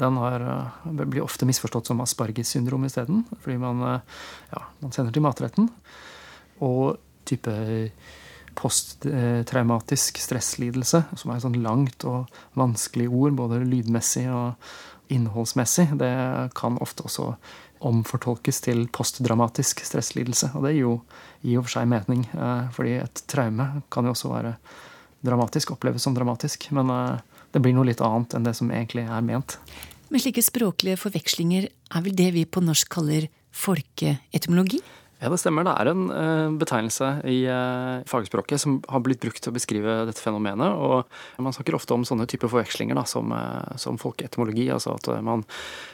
den 0.00 0.16
har, 0.20 0.42
blir 0.84 1.24
ofte 1.24 1.48
misforstått 1.48 1.88
som 1.88 2.02
asparges 2.04 2.52
syndrom 2.52 2.84
isteden. 2.86 3.24
Fordi 3.40 3.56
man, 3.60 3.80
ja, 4.52 4.64
man 4.82 4.92
sender 4.94 5.14
til 5.14 5.24
matretten. 5.24 5.70
Og 6.60 6.98
type 7.28 7.54
posttraumatisk 8.58 10.20
stresslidelse, 10.20 11.02
som 11.16 11.30
er 11.30 11.38
et 11.38 11.44
sånt 11.46 11.60
langt 11.62 12.04
og 12.08 12.30
vanskelig 12.58 13.08
ord, 13.08 13.36
både 13.38 13.62
lydmessig 13.64 14.26
og 14.32 15.10
innholdsmessig, 15.10 15.88
det 15.98 16.12
kan 16.58 16.78
ofte 16.82 17.06
også 17.06 17.32
omfortolkes 17.80 18.60
til 18.66 18.84
postdramatisk 18.92 19.82
stresslidelse. 19.86 20.52
Og 20.54 20.66
det 20.66 20.74
gir 20.76 20.84
jo 20.84 20.94
i 21.48 21.56
og 21.56 21.66
for 21.66 21.78
seg 21.78 21.88
mening, 21.90 22.26
fordi 22.76 22.98
et 23.00 23.22
traume 23.30 23.66
kan 23.92 24.04
jo 24.04 24.12
også 24.14 24.32
være 24.32 24.54
dramatisk, 25.24 25.72
oppleves 25.74 26.04
som 26.04 26.16
dramatisk. 26.16 26.68
Men 26.76 26.92
det 27.54 27.62
blir 27.64 27.74
noe 27.76 27.88
litt 27.88 28.02
annet 28.04 28.36
enn 28.36 28.46
det 28.46 28.54
som 28.58 28.70
egentlig 28.72 29.06
er 29.08 29.24
ment. 29.24 29.56
Men 30.10 30.22
slike 30.22 30.42
språklige 30.44 30.98
forvekslinger 31.00 31.68
er 31.70 32.04
vel 32.04 32.16
det 32.18 32.30
vi 32.34 32.44
på 32.44 32.62
norsk 32.64 32.90
kaller 32.92 33.28
folkeetymologi? 33.54 34.80
Ja, 35.20 35.28
det 35.28 35.36
stemmer. 35.42 35.66
Det 35.68 35.72
er 35.76 35.88
en 35.90 36.06
uh, 36.08 36.52
betegnelse 36.56 37.08
i 37.28 37.42
uh, 37.44 38.00
fagspråket 38.08 38.62
som 38.62 38.78
har 38.88 39.02
blitt 39.04 39.20
brukt 39.20 39.42
til 39.44 39.52
å 39.52 39.56
beskrive 39.56 39.98
dette 40.08 40.22
fenomenet. 40.24 40.72
Og 40.80 41.44
man 41.44 41.52
snakker 41.52 41.76
ofte 41.76 41.92
om 41.92 42.06
sånne 42.08 42.24
typer 42.30 42.48
forvekslinger 42.48 42.96
da, 42.96 43.04
som, 43.04 43.28
uh, 43.36 43.76
som 43.80 44.00
folkeetymologi. 44.00 44.70
Altså 44.72 44.96
at 44.96 45.10
man 45.24 45.44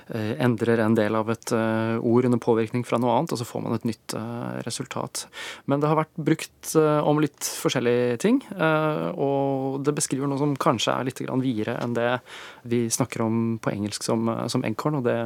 endrer 0.06 0.78
en 0.84 0.94
del 0.94 1.16
av 1.18 1.32
et 1.32 1.50
ord 1.50 2.26
under 2.28 2.38
påvirkning 2.38 2.84
fra 2.86 3.00
noe 3.02 3.16
annet, 3.16 3.32
og 3.34 3.40
så 3.40 3.46
får 3.48 3.64
man 3.64 3.74
et 3.74 3.86
nytt 3.88 4.14
resultat. 4.62 5.24
Men 5.66 5.82
det 5.82 5.88
har 5.90 5.98
vært 5.98 6.20
brukt 6.28 6.76
om 6.78 7.18
litt 7.18 7.42
forskjellige 7.42 8.20
ting. 8.22 8.38
og 8.54 9.82
det 9.82 9.96
beskriver 9.98 10.30
noe 10.30 10.38
som 10.38 10.54
kanskje 10.54 10.94
er 10.94 11.08
litt 11.08 11.24
videre 11.42 11.74
enn 11.82 11.98
det 11.98 12.20
vi 12.62 12.84
snakker 12.86 13.24
om 13.26 13.58
på 13.58 13.72
engelsk 13.74 14.06
som, 14.06 14.30
som 14.46 14.62
enkorn. 14.62 15.00
Og 15.00 15.08
det, 15.08 15.18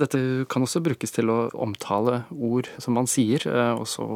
dette 0.00 0.22
kan 0.48 0.64
også 0.64 0.80
brukes 0.80 1.12
til 1.12 1.28
å 1.28 1.38
omtale 1.52 2.22
ord 2.32 2.72
som 2.80 2.96
man 2.96 3.10
sier 3.10 3.33
sier. 3.34 3.74
Og 3.74 3.86
så 3.90 4.06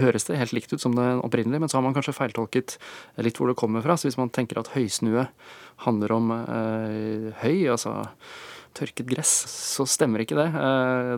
høres 0.00 0.28
det 0.28 0.38
helt 0.40 0.54
likt 0.56 0.72
ut 0.74 0.82
som 0.82 0.96
det 0.98 1.08
opprinnelige, 1.22 1.62
men 1.62 1.72
så 1.72 1.80
har 1.80 1.86
man 1.86 1.96
kanskje 1.96 2.16
feiltolket 2.16 2.78
litt 3.22 3.40
hvor 3.40 3.50
det 3.50 3.58
kommer 3.60 3.84
fra. 3.84 3.98
Så 3.98 4.08
hvis 4.08 4.20
man 4.20 4.32
tenker 4.32 4.60
at 4.60 4.72
høysnue 4.76 5.26
handler 5.86 6.16
om 6.16 6.32
høy, 7.42 7.68
altså 7.72 8.00
tørket 8.72 9.04
gress, 9.04 9.32
så 9.52 9.84
stemmer 9.84 10.22
ikke 10.24 10.38
det. 10.38 10.48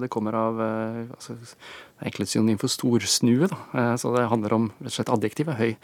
Det 0.02 0.10
kommer 0.10 0.34
av 0.34 0.62
altså, 0.64 1.36
det 1.38 2.10
er 2.10 2.24
et 2.24 2.32
synonym 2.32 2.58
for 2.58 2.72
storsnue, 2.72 3.46
da. 3.46 3.94
så 4.00 4.10
det 4.16 4.26
handler 4.32 4.56
om 4.56 4.64
rett 4.80 4.90
og 4.90 4.96
slett 4.96 5.12
adjektivet 5.14 5.60
høy. 5.60 5.76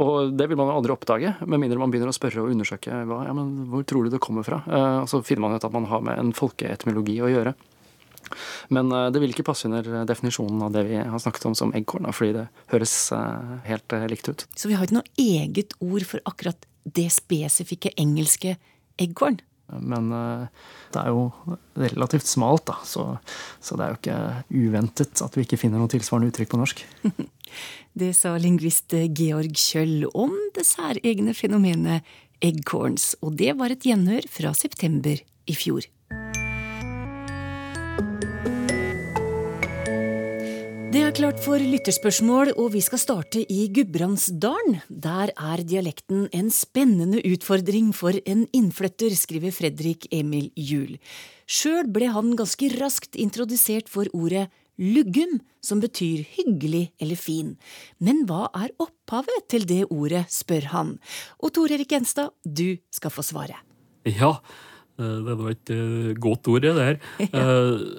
Og 0.00 0.32
det 0.36 0.46
vil 0.48 0.58
man 0.60 0.70
aldri 0.72 0.94
oppdage, 0.94 1.34
med 1.44 1.60
mindre 1.60 1.80
man 1.80 1.92
begynner 1.92 2.12
å 2.12 2.16
spørre 2.16 2.44
og 2.44 2.52
undersøke 2.54 3.02
hva, 3.08 3.24
ja, 3.26 3.34
men 3.36 3.66
hvor 3.72 3.84
tror 3.88 4.06
du 4.06 4.14
det 4.14 4.22
kommer 4.22 4.46
fra. 4.46 4.62
Eh, 4.64 4.98
og 5.02 5.10
så 5.10 5.20
finner 5.26 5.44
man 5.44 5.58
ut 5.58 5.66
at 5.66 5.74
man 5.74 5.88
har 5.90 6.04
med 6.06 6.20
en 6.20 6.32
folkeetymologi 6.36 7.18
å 7.20 7.30
gjøre. 7.32 7.54
Men 8.74 8.92
eh, 8.94 9.08
det 9.14 9.22
vil 9.22 9.34
ikke 9.34 9.46
passe 9.50 9.68
under 9.68 10.04
definisjonen 10.08 10.62
av 10.66 10.74
det 10.74 10.86
vi 10.88 10.98
har 11.00 11.22
snakket 11.22 11.48
om 11.50 11.56
som 11.58 11.74
eggkorn, 11.76 12.08
fordi 12.14 12.38
det 12.40 12.46
høres 12.72 12.94
eh, 13.16 13.52
helt 13.68 13.96
likt 14.12 14.30
ut. 14.30 14.46
Så 14.56 14.70
vi 14.70 14.78
har 14.78 14.86
ikke 14.86 15.00
noe 15.00 15.20
eget 15.20 15.76
ord 15.84 16.06
for 16.08 16.22
akkurat 16.28 16.68
det 16.84 17.10
spesifikke 17.14 17.92
engelske 18.00 18.56
eggkorn? 19.00 19.40
Men 19.70 20.08
det 20.10 20.98
er 20.98 21.12
jo 21.12 21.28
relativt 21.78 22.26
smalt, 22.26 22.64
da, 22.66 22.80
så, 22.82 23.04
så 23.62 23.76
det 23.78 23.84
er 23.84 23.92
jo 23.92 23.98
ikke 24.00 24.64
uventet 24.64 25.22
at 25.22 25.36
vi 25.38 25.44
ikke 25.46 25.60
finner 25.60 25.78
noe 25.78 25.92
tilsvarende 25.92 26.32
uttrykk 26.32 26.50
på 26.50 26.58
norsk. 26.58 26.82
Det 28.00 28.12
sa 28.14 28.36
lingvist 28.38 28.94
Georg 29.18 29.56
Kjøll 29.58 30.04
om 30.14 30.30
det 30.54 30.62
særegne 30.68 31.34
fenomenet 31.34 32.06
eggcorns, 32.44 33.14
og 33.20 33.36
det 33.40 33.54
var 33.58 33.72
et 33.74 33.86
gjenhør 33.86 34.26
fra 34.30 34.52
september 34.56 35.20
i 35.20 35.56
fjor. 35.56 35.86
Det 40.90 41.04
er 41.06 41.12
klart 41.14 41.38
for 41.38 41.62
lytterspørsmål, 41.62 42.48
og 42.58 42.72
vi 42.74 42.80
skal 42.82 42.98
starte 42.98 43.44
i 43.46 43.68
Gudbrandsdalen. 43.70 44.80
Der 44.90 45.30
er 45.30 45.60
dialekten 45.62 46.24
en 46.34 46.48
spennende 46.50 47.20
utfordring 47.28 47.92
for 47.94 48.18
en 48.26 48.40
innflytter, 48.50 49.14
skriver 49.14 49.54
Fredrik 49.54 50.08
Emil 50.10 50.48
Juel. 50.58 50.96
Sjøl 51.46 51.86
ble 51.94 52.08
han 52.10 52.34
ganske 52.34 52.72
raskt 52.80 53.14
introdusert 53.14 53.86
for 53.92 54.10
ordet 54.10 54.48
luggum, 54.82 55.38
som 55.62 55.78
betyr 55.78 56.24
hyggelig 56.34 56.88
eller 56.98 57.22
fin. 57.22 57.54
Men 58.02 58.24
hva 58.26 58.48
er 58.50 58.74
opphavet 58.82 59.46
til 59.46 59.70
det 59.70 59.84
ordet, 59.94 60.24
spør 60.34 60.72
han. 60.74 60.92
Og 61.38 61.54
Tor 61.54 61.70
Erik 61.70 61.94
Gjenstad, 61.94 62.34
du 62.42 62.80
skal 62.90 63.14
få 63.14 63.22
svare. 63.30 63.62
Ja, 64.10 64.40
eh, 64.98 65.16
det 65.22 65.38
var 65.38 65.54
et 65.54 65.70
eh, 65.70 66.12
godt 66.18 66.50
ord, 66.50 66.66
det 66.66 66.74
der. 66.82 67.02
Eh, 67.30 67.90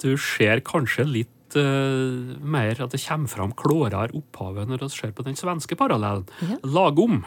du 0.00 0.14
ser 0.20 0.64
kanskje 0.64 1.04
litt 1.04 1.30
mer 1.60 2.80
at 2.82 2.94
det 2.94 3.02
kommer 3.04 3.30
fram 3.30 3.52
klårere 3.56 4.10
opphavet 4.16 4.68
når 4.70 4.82
vi 4.84 4.88
ser 4.94 5.12
på 5.14 5.26
den 5.26 5.38
svenske 5.38 5.76
parallellen. 5.78 6.26
Ja. 6.42 6.58
Lagom 6.64 7.22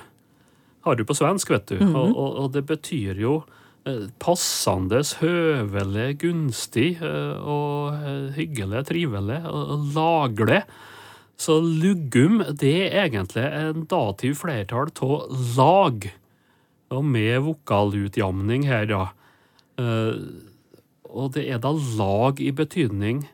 har 0.87 0.95
du 0.95 1.05
på 1.07 1.15
svensk, 1.17 1.49
vet 1.51 1.67
du. 1.67 1.77
Mm 1.79 1.87
-hmm. 1.87 1.95
og, 1.95 2.17
og, 2.17 2.35
og 2.35 2.53
det 2.53 2.65
betyr 2.65 3.19
jo 3.21 3.43
Eh, 3.87 4.07
passende, 4.19 4.99
høvelig, 5.21 6.17
gunstig 6.23 6.97
eh, 6.99 7.37
og 7.39 7.95
hyggelig, 8.35 8.83
trivelig 8.89 9.39
og 9.47 9.85
laglig. 9.95 10.61
Så 11.37 11.59
lugum 11.61 12.41
det 12.57 12.89
er 12.89 13.05
egentlig 13.05 13.45
en 13.45 13.85
dativ 13.87 14.39
flertall 14.41 14.91
av 15.05 15.43
lag, 15.55 16.09
og 16.89 17.05
med 17.05 17.39
vokalutjamning 17.45 18.65
her, 18.65 18.87
da. 18.89 19.03
Og 21.07 21.33
det 21.35 21.43
er 21.45 21.61
da 21.61 21.75
lag 21.99 22.41
i 22.41 22.49
betydning 22.55 23.27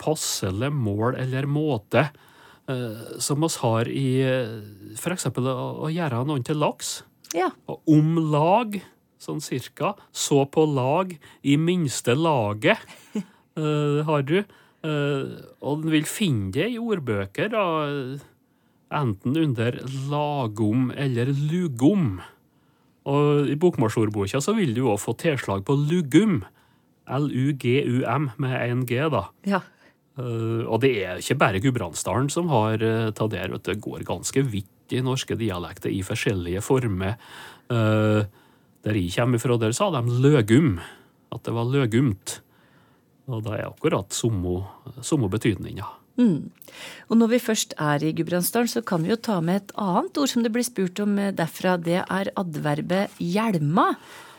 passelig 0.00 0.70
mål 0.74 1.18
eller 1.22 1.48
måte, 1.50 2.08
som 3.20 3.44
oss 3.44 3.58
har 3.60 3.90
i 3.92 4.24
f.eks. 4.96 5.26
å 5.36 5.90
gjøre 5.92 6.22
noen 6.24 6.44
til 6.46 6.56
laks. 6.62 6.94
Ja. 7.36 7.50
Om 7.68 8.16
lag 8.32 8.78
sånn 9.24 9.42
cirka. 9.44 9.94
Så 10.12 10.44
på 10.52 10.66
lag 10.68 11.14
i 11.42 11.56
minste 11.60 12.16
laget, 12.18 12.80
uh, 13.14 14.02
har 14.08 14.28
du. 14.28 14.38
Og 14.84 15.80
den 15.80 15.92
vil 15.94 16.04
finne 16.04 16.50
det 16.52 16.66
i 16.74 16.80
ordbøker, 16.80 17.48
da, 17.54 17.62
enten 18.92 19.38
under 19.40 19.78
lagom 20.10 20.90
eller 20.92 21.30
lugom. 21.32 22.18
Og 23.08 23.48
i 23.48 23.56
bokmålsordboka 23.60 24.42
så 24.44 24.52
vil 24.58 24.74
du 24.76 24.82
òg 24.84 25.00
få 25.00 25.16
tilslag 25.20 25.64
på 25.64 25.78
lugum. 25.86 26.42
L-u-g-u-m 27.04 28.30
med 28.40 28.58
én 28.60 28.84
G, 28.88 29.00
da. 29.12 29.26
Ja. 29.48 29.62
Uh, 30.14 30.62
og 30.70 30.78
det 30.84 30.92
er 31.02 31.18
ikke 31.18 31.38
bare 31.40 31.60
Gudbrandsdalen 31.62 32.30
som 32.30 32.50
har 32.52 32.78
tatt 32.78 33.18
ta 33.18 33.28
der. 33.32 33.50
Vet 33.56 33.66
det 33.66 33.80
går 33.82 34.06
ganske 34.06 34.44
vidt 34.46 34.94
i 34.94 35.02
norske 35.02 35.36
dialekter 35.38 35.90
i 35.90 36.04
forskjellige 36.06 36.62
former. 36.62 37.18
Uh, 37.72 38.22
der 38.84 39.00
jeg 39.00 39.14
kommer 39.16 39.40
fra, 39.40 39.58
der 39.58 39.74
sa 39.74 39.90
de 39.94 40.20
løgum. 40.22 40.78
At 41.34 41.44
det 41.46 41.54
var 41.56 41.70
løgumt. 41.70 42.38
Og 43.26 43.44
det 43.46 43.56
er 43.56 43.70
akkurat 43.70 44.12
samme 44.12 45.30
betydninga. 45.32 45.86
Mm. 46.20 46.50
Og 47.10 47.18
når 47.18 47.32
vi 47.32 47.40
først 47.42 47.74
er 47.80 48.04
i 48.04 48.12
Gudbrandsdalen, 48.14 48.70
så 48.70 48.84
kan 48.86 49.02
vi 49.02 49.10
jo 49.10 49.18
ta 49.18 49.40
med 49.42 49.62
et 49.62 49.72
annet 49.80 50.20
ord 50.20 50.30
som 50.30 50.44
det 50.44 50.52
blir 50.54 50.66
spurt 50.66 51.00
om 51.02 51.16
derfra. 51.16 51.74
Det 51.80 52.02
er 52.04 52.30
adverbet 52.38 53.16
hjelma. 53.18 53.94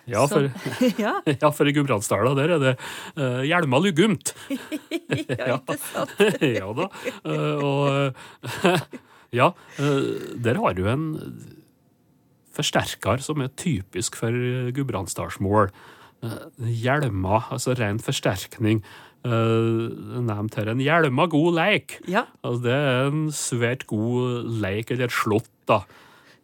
Ja, 0.10 0.26
for, 0.30 0.50
ja. 1.02 1.16
ja, 1.42 1.50
for 1.56 1.70
i 1.70 1.74
Gudbrandsdala 1.76 2.36
der 2.38 2.56
er 2.56 2.62
det 2.62 2.74
uh, 3.18 3.42
hjelma 3.46 3.82
lugumt. 3.82 4.36
ja, 4.52 5.58
ikke 5.58 5.80
sant? 5.82 6.16
ja 6.46 6.70
da. 6.78 6.90
Uh, 7.26 7.66
og 7.66 8.66
uh, 8.66 8.86
ja, 9.36 9.50
der 10.40 10.62
har 10.62 10.78
du 10.78 10.86
en 10.88 11.08
forsterker 12.56 13.20
som 13.20 13.42
er 13.44 13.52
typisk 13.60 14.16
for 14.16 14.32
gudbrandsdalsmål. 14.72 15.74
Hjelma, 16.56 17.42
altså 17.52 17.76
ren 17.76 18.00
forsterkning. 18.00 18.80
Nevnt 19.26 20.56
her 20.56 20.72
en 20.72 20.80
hjelma 20.80 21.26
god 21.34 21.58
leik. 21.58 21.98
Ja. 22.08 22.24
Altså, 22.46 22.62
det 22.64 22.78
er 22.78 23.10
en 23.10 23.26
svært 23.36 23.84
god 23.90 24.48
leik, 24.64 24.94
eller 24.96 25.12
slått, 25.12 25.52
da. 25.68 25.82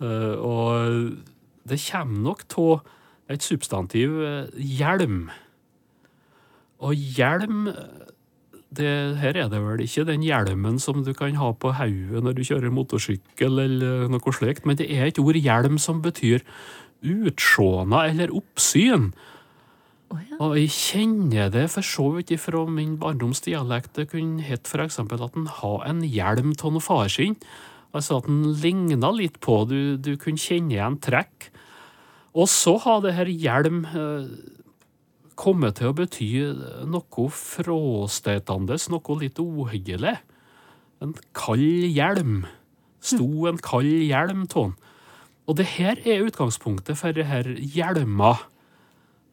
Uh, 0.01 0.35
og 0.41 1.69
det 1.69 1.79
kommer 1.85 2.25
nok 2.27 2.43
av 2.59 2.91
et 3.33 3.45
substantiv 3.45 4.17
hjelm. 4.55 5.29
Og 6.81 6.95
hjelm 6.95 7.69
det, 8.71 8.91
her 9.19 9.35
er 9.35 9.49
det 9.51 9.59
vel 9.59 9.83
ikke 9.83 10.05
den 10.07 10.23
hjelmen 10.23 10.79
som 10.79 11.03
du 11.03 11.11
kan 11.17 11.35
ha 11.35 11.51
på 11.51 11.73
hodet 11.75 12.21
når 12.23 12.37
du 12.37 12.45
kjører 12.47 12.71
motorsykkel, 12.71 13.59
eller 13.65 14.07
noe 14.11 14.35
slikt, 14.35 14.65
men 14.65 14.79
det 14.79 14.87
er 14.95 15.09
et 15.09 15.19
ord 15.19 15.35
hjelm 15.35 15.75
som 15.81 15.99
betyr 16.03 16.45
utsjåna 17.01 18.05
eller 18.11 18.31
oppsyn. 18.37 19.11
Oh, 20.11 20.19
ja. 20.19 20.37
Og 20.43 20.55
jeg 20.59 20.71
kjenner 20.75 21.51
det 21.51 21.65
for 21.73 21.87
så 21.87 22.07
vidt 22.15 22.31
ifra 22.35 22.63
min 22.67 22.97
barndomsdialekt. 22.99 23.93
Det 23.95 24.09
kunne 24.11 24.43
hett 24.43 24.67
f.eks. 24.67 24.99
at 24.99 25.37
en 25.39 25.47
har 25.59 25.85
en 25.87 26.01
hjelm 26.03 26.55
av 26.55 26.75
noe 26.75 26.83
far 26.83 27.11
sin. 27.11 27.37
Altså 27.91 28.19
at 28.19 28.27
den 28.27 28.53
ligna 28.61 29.11
litt 29.15 29.39
på, 29.43 29.63
du, 29.67 29.97
du 29.99 30.15
kunne 30.19 30.39
kjenne 30.39 30.75
igjen 30.77 30.99
trekk. 31.03 31.51
Og 32.31 32.47
så 32.47 32.77
har 32.79 33.01
det 33.03 33.15
her 33.17 33.27
hjelm 33.27 33.83
kommet 35.39 35.79
til 35.79 35.91
å 35.91 35.95
bety 35.97 36.29
noe 36.87 37.27
fråstetende, 37.35 38.77
noe 38.93 39.17
litt 39.19 39.41
uhyggelig. 39.41 40.15
En 41.01 41.15
kald 41.35 41.89
hjelm. 41.91 42.45
Sto 43.01 43.47
en 43.49 43.59
kald 43.61 43.89
hjelm 43.89 44.45
av 44.53 44.75
Og 45.49 45.57
det 45.57 45.65
her 45.73 45.97
er 46.05 46.23
utgangspunktet 46.27 46.99
for 46.99 47.11
det 47.11 47.25
her 47.27 47.47
hjelma, 47.57 48.37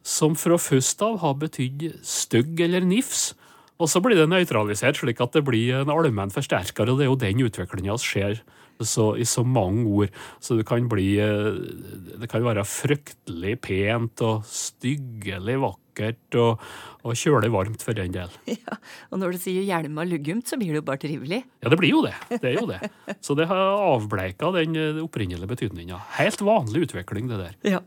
som 0.03 0.35
fra 0.41 0.57
først 0.57 1.03
av 1.05 1.19
har 1.21 1.37
betydd 1.39 2.01
stygg 2.03 2.63
eller 2.65 2.81
nifs. 2.81 3.35
Og 3.79 3.91
så 3.93 4.01
blir 4.03 4.17
det 4.19 4.31
nøytralisert, 4.33 4.99
slik 4.99 5.21
at 5.23 5.37
det 5.37 5.45
blir 5.47 5.83
en 5.83 5.93
allmenn 5.93 6.33
forsterker, 6.35 6.89
og 6.89 6.99
det 6.99 7.07
er 7.07 7.13
jo 7.13 7.21
den 7.21 7.45
utviklinga 7.45 7.95
som 7.95 8.09
skjer 8.09 8.41
så, 8.87 9.11
i 9.19 9.25
så 9.27 9.43
mange 9.47 9.87
ord. 9.89 10.15
Så 10.45 10.57
det 10.59 10.67
kan 10.69 10.87
bli 10.91 11.17
eh, 11.23 11.59
Det 12.21 12.29
kan 12.31 12.45
være 12.47 12.65
fryktelig 12.69 13.57
pent 13.65 14.23
og 14.27 14.47
styggelig 14.49 15.59
vakkert 15.65 16.39
og, 16.39 16.63
og 17.03 17.19
kjølig 17.19 17.51
varmt 17.55 17.83
for 17.83 17.99
den 17.99 18.15
del. 18.15 18.31
Ja, 18.59 18.79
Og 19.11 19.19
når 19.23 19.35
du 19.35 19.43
sier 19.43 19.67
hjelma 19.67 20.05
luggumt, 20.07 20.47
så 20.49 20.59
blir 20.61 20.73
det 20.75 20.83
jo 20.83 20.87
bare 20.89 21.03
trivelig? 21.03 21.43
Ja, 21.63 21.73
det 21.73 21.79
blir 21.81 21.95
jo 21.97 22.03
det. 22.07 22.15
Det 22.39 22.53
er 22.53 22.59
jo 22.61 22.67
det. 22.71 22.81
Så 23.25 23.35
det 23.39 23.49
har 23.51 23.63
avbleika 23.83 24.53
den 24.55 24.77
eh, 24.79 25.03
opprinnelige 25.03 25.51
betydninga. 25.51 25.99
Helt 26.19 26.43
vanlig 26.47 26.87
utvikling, 26.89 27.31
det 27.33 27.41
der. 27.43 27.57
Ja. 27.79 27.83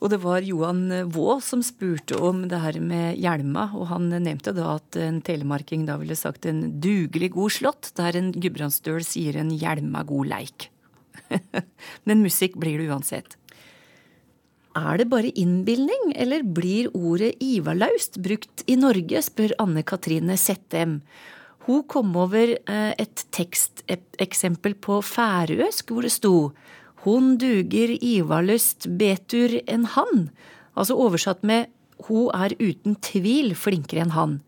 Og 0.00 0.10
det 0.12 0.20
var 0.22 0.44
Johan 0.46 0.86
Vaa 1.14 1.38
som 1.44 1.62
spurte 1.64 2.18
om 2.18 2.44
det 2.50 2.60
her 2.62 2.80
med 2.82 3.20
hjelma, 3.20 3.68
og 3.76 3.88
han 3.92 4.10
nevnte 4.12 4.54
da 4.56 4.74
at 4.78 4.98
en 5.00 5.20
telemarking 5.24 5.86
da 5.88 5.98
ville 6.00 6.16
sagt 6.18 6.48
en 6.50 6.66
dugelig 6.82 7.32
god 7.36 7.56
slått, 7.58 7.92
der 7.98 8.18
en 8.18 8.32
gudbrandsdøl 8.34 9.04
sier 9.06 9.40
en 9.40 9.52
hjelma 9.54 10.04
god 10.08 10.30
leik. 10.34 10.68
Men 12.06 12.24
musikk 12.24 12.58
blir 12.60 12.80
det 12.80 12.90
uansett. 12.92 13.38
Er 14.74 14.98
det 14.98 15.06
bare 15.06 15.30
innbilning, 15.38 16.10
eller 16.18 16.42
blir 16.42 16.88
ordet 16.98 17.36
ivarlaust 17.42 18.18
brukt 18.22 18.64
i 18.66 18.74
Norge, 18.74 19.22
spør 19.22 19.54
Anne 19.62 19.84
Katrine 19.86 20.34
Settem. 20.40 20.98
Hun 21.68 21.84
kom 21.88 22.10
over 22.18 22.56
eh, 22.58 22.92
et 22.98 23.22
teksteksempel 23.32 24.74
på 24.82 24.98
færøysk 24.98 25.94
hvor 25.94 26.04
det 26.04 26.12
sto 26.12 26.34
Hun 27.04 27.34
duger 27.40 27.92
ivarlyst 28.00 28.88
betur 28.98 29.58
enn 29.68 29.84
han. 29.92 30.28
Altså 30.74 30.96
oversatt 30.96 31.44
med 31.44 31.70
Hun 32.08 32.30
er 32.34 32.56
uten 32.58 32.96
tvil 33.04 33.52
flinkere 33.56 34.02
enn 34.02 34.14
han. 34.16 34.38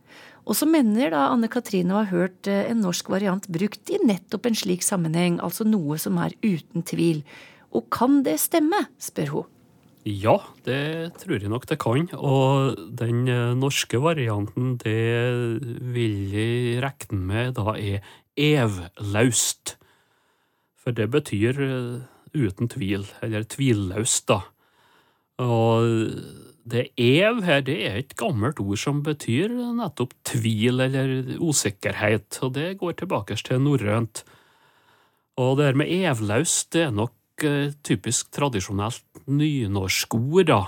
Og 0.46 0.54
så 0.58 0.66
mener 0.68 1.10
da 1.14 1.26
Anne 1.32 1.50
Katrine 1.50 1.94
å 1.94 2.00
ha 2.00 2.10
hørt 2.10 2.48
eh, 2.50 2.68
en 2.70 2.82
norsk 2.84 3.08
variant 3.10 3.46
brukt 3.50 3.90
i 3.90 3.98
nettopp 4.02 4.46
en 4.46 4.58
slik 4.58 4.84
sammenheng, 4.86 5.40
altså 5.42 5.66
noe 5.66 5.98
som 5.98 6.18
er 6.22 6.34
uten 6.44 6.86
tvil. 6.86 7.22
Og 7.74 7.88
kan 7.94 8.20
det 8.26 8.38
stemme, 8.42 8.84
spør 9.02 9.32
hun. 9.34 9.52
Ja, 10.06 10.36
det 10.62 11.16
tror 11.18 11.40
jeg 11.42 11.50
nok 11.50 11.66
det 11.66 11.80
kan. 11.82 12.06
Og 12.14 12.78
den 12.98 13.26
eh, 13.26 13.56
norske 13.58 13.98
varianten, 14.02 14.76
det 14.78 15.80
vil 15.94 16.20
jeg 16.30 16.82
regne 16.84 17.22
med 17.26 17.56
da 17.58 17.74
er 17.74 18.06
evlaust. 18.38 19.74
For 20.78 20.94
det 20.94 21.10
betyr 21.10 21.58
eh, 21.66 22.04
uten 22.37 22.70
tvil, 22.72 23.07
eller 23.25 23.46
tvilløst, 23.49 24.29
da. 24.31 24.40
Og 25.42 26.12
det 26.66 26.88
ev 26.99 27.42
her, 27.46 27.61
det 27.66 27.77
er 27.88 28.01
et 28.01 28.16
gammelt 28.18 28.61
ord 28.62 28.81
som 28.81 29.03
betyr 29.07 29.53
nettopp 29.77 30.14
tvil 30.27 30.83
eller 30.87 31.37
usikkerhet, 31.38 32.40
og 32.42 32.57
det 32.57 32.72
går 32.81 32.99
tilbake 33.03 33.37
til 33.38 33.62
norrønt. 33.62 34.25
Og 35.37 35.59
det 35.59 35.68
her 35.68 35.79
med 35.79 35.92
evløst, 35.92 36.72
det 36.72 36.88
er 36.88 36.96
nok 36.96 37.14
Eh, 37.44 37.72
typisk 37.85 38.31
tradisjonelt 38.33 39.05
nynorskord, 39.29 40.49
da. 40.49 40.62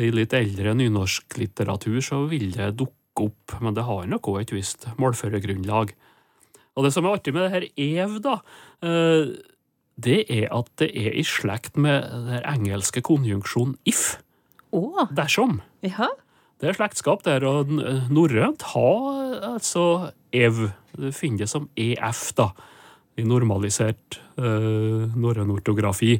I 0.00 0.08
litt 0.08 0.32
eldre 0.32 0.72
nynorsklitteratur 0.78 1.98
så 2.00 2.22
vil 2.30 2.54
det 2.54 2.70
dukke 2.80 3.26
opp, 3.26 3.58
men 3.60 3.76
det 3.76 3.84
har 3.84 4.08
nok 4.08 4.30
òg 4.32 4.38
et 4.40 4.54
visst 4.56 4.86
målførergrunnlag. 4.96 5.92
Og 6.72 6.86
det 6.86 6.92
som 6.94 7.04
er 7.04 7.18
artig 7.18 7.34
med 7.36 7.44
det 7.44 7.52
her 7.52 7.66
ev, 7.76 8.16
da, 8.24 8.38
eh, 8.80 9.36
det 10.00 10.24
er 10.32 10.48
at 10.54 10.70
det 10.80 10.90
er 10.96 11.14
i 11.18 11.24
slekt 11.26 11.76
med 11.76 12.08
den 12.28 12.42
engelske 12.48 13.02
konjunksjonen 13.04 13.76
if. 13.88 14.16
Oh. 14.72 15.04
Dersom. 15.12 15.60
Ja. 15.84 16.08
Det 16.62 16.70
er 16.70 16.78
slektskap 16.78 17.24
der, 17.26 17.44
og 17.44 17.68
norrønt 18.12 18.62
har 18.72 19.40
altså 19.54 20.12
ev. 20.32 20.70
Du 20.96 21.10
finner 21.12 21.44
det 21.44 21.50
som 21.50 21.68
ef, 21.76 22.30
da 22.38 22.52
i 23.18 23.24
normalisert 23.28 24.20
uh, 24.40 25.04
norrøn 25.12 25.52
ortografi 25.52 26.16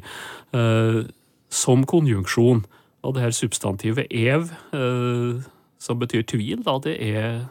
uh, 0.53 1.01
som 1.53 1.85
konjunksjon. 1.89 2.63
Og 3.03 3.15
det 3.15 3.25
her 3.25 3.35
substantivet 3.35 4.11
ev, 4.13 4.51
uh, 4.75 5.41
som 5.81 5.99
betyr 5.99 6.25
tvil, 6.29 6.63
da, 6.63 6.77
det 6.83 6.97
er 7.03 7.43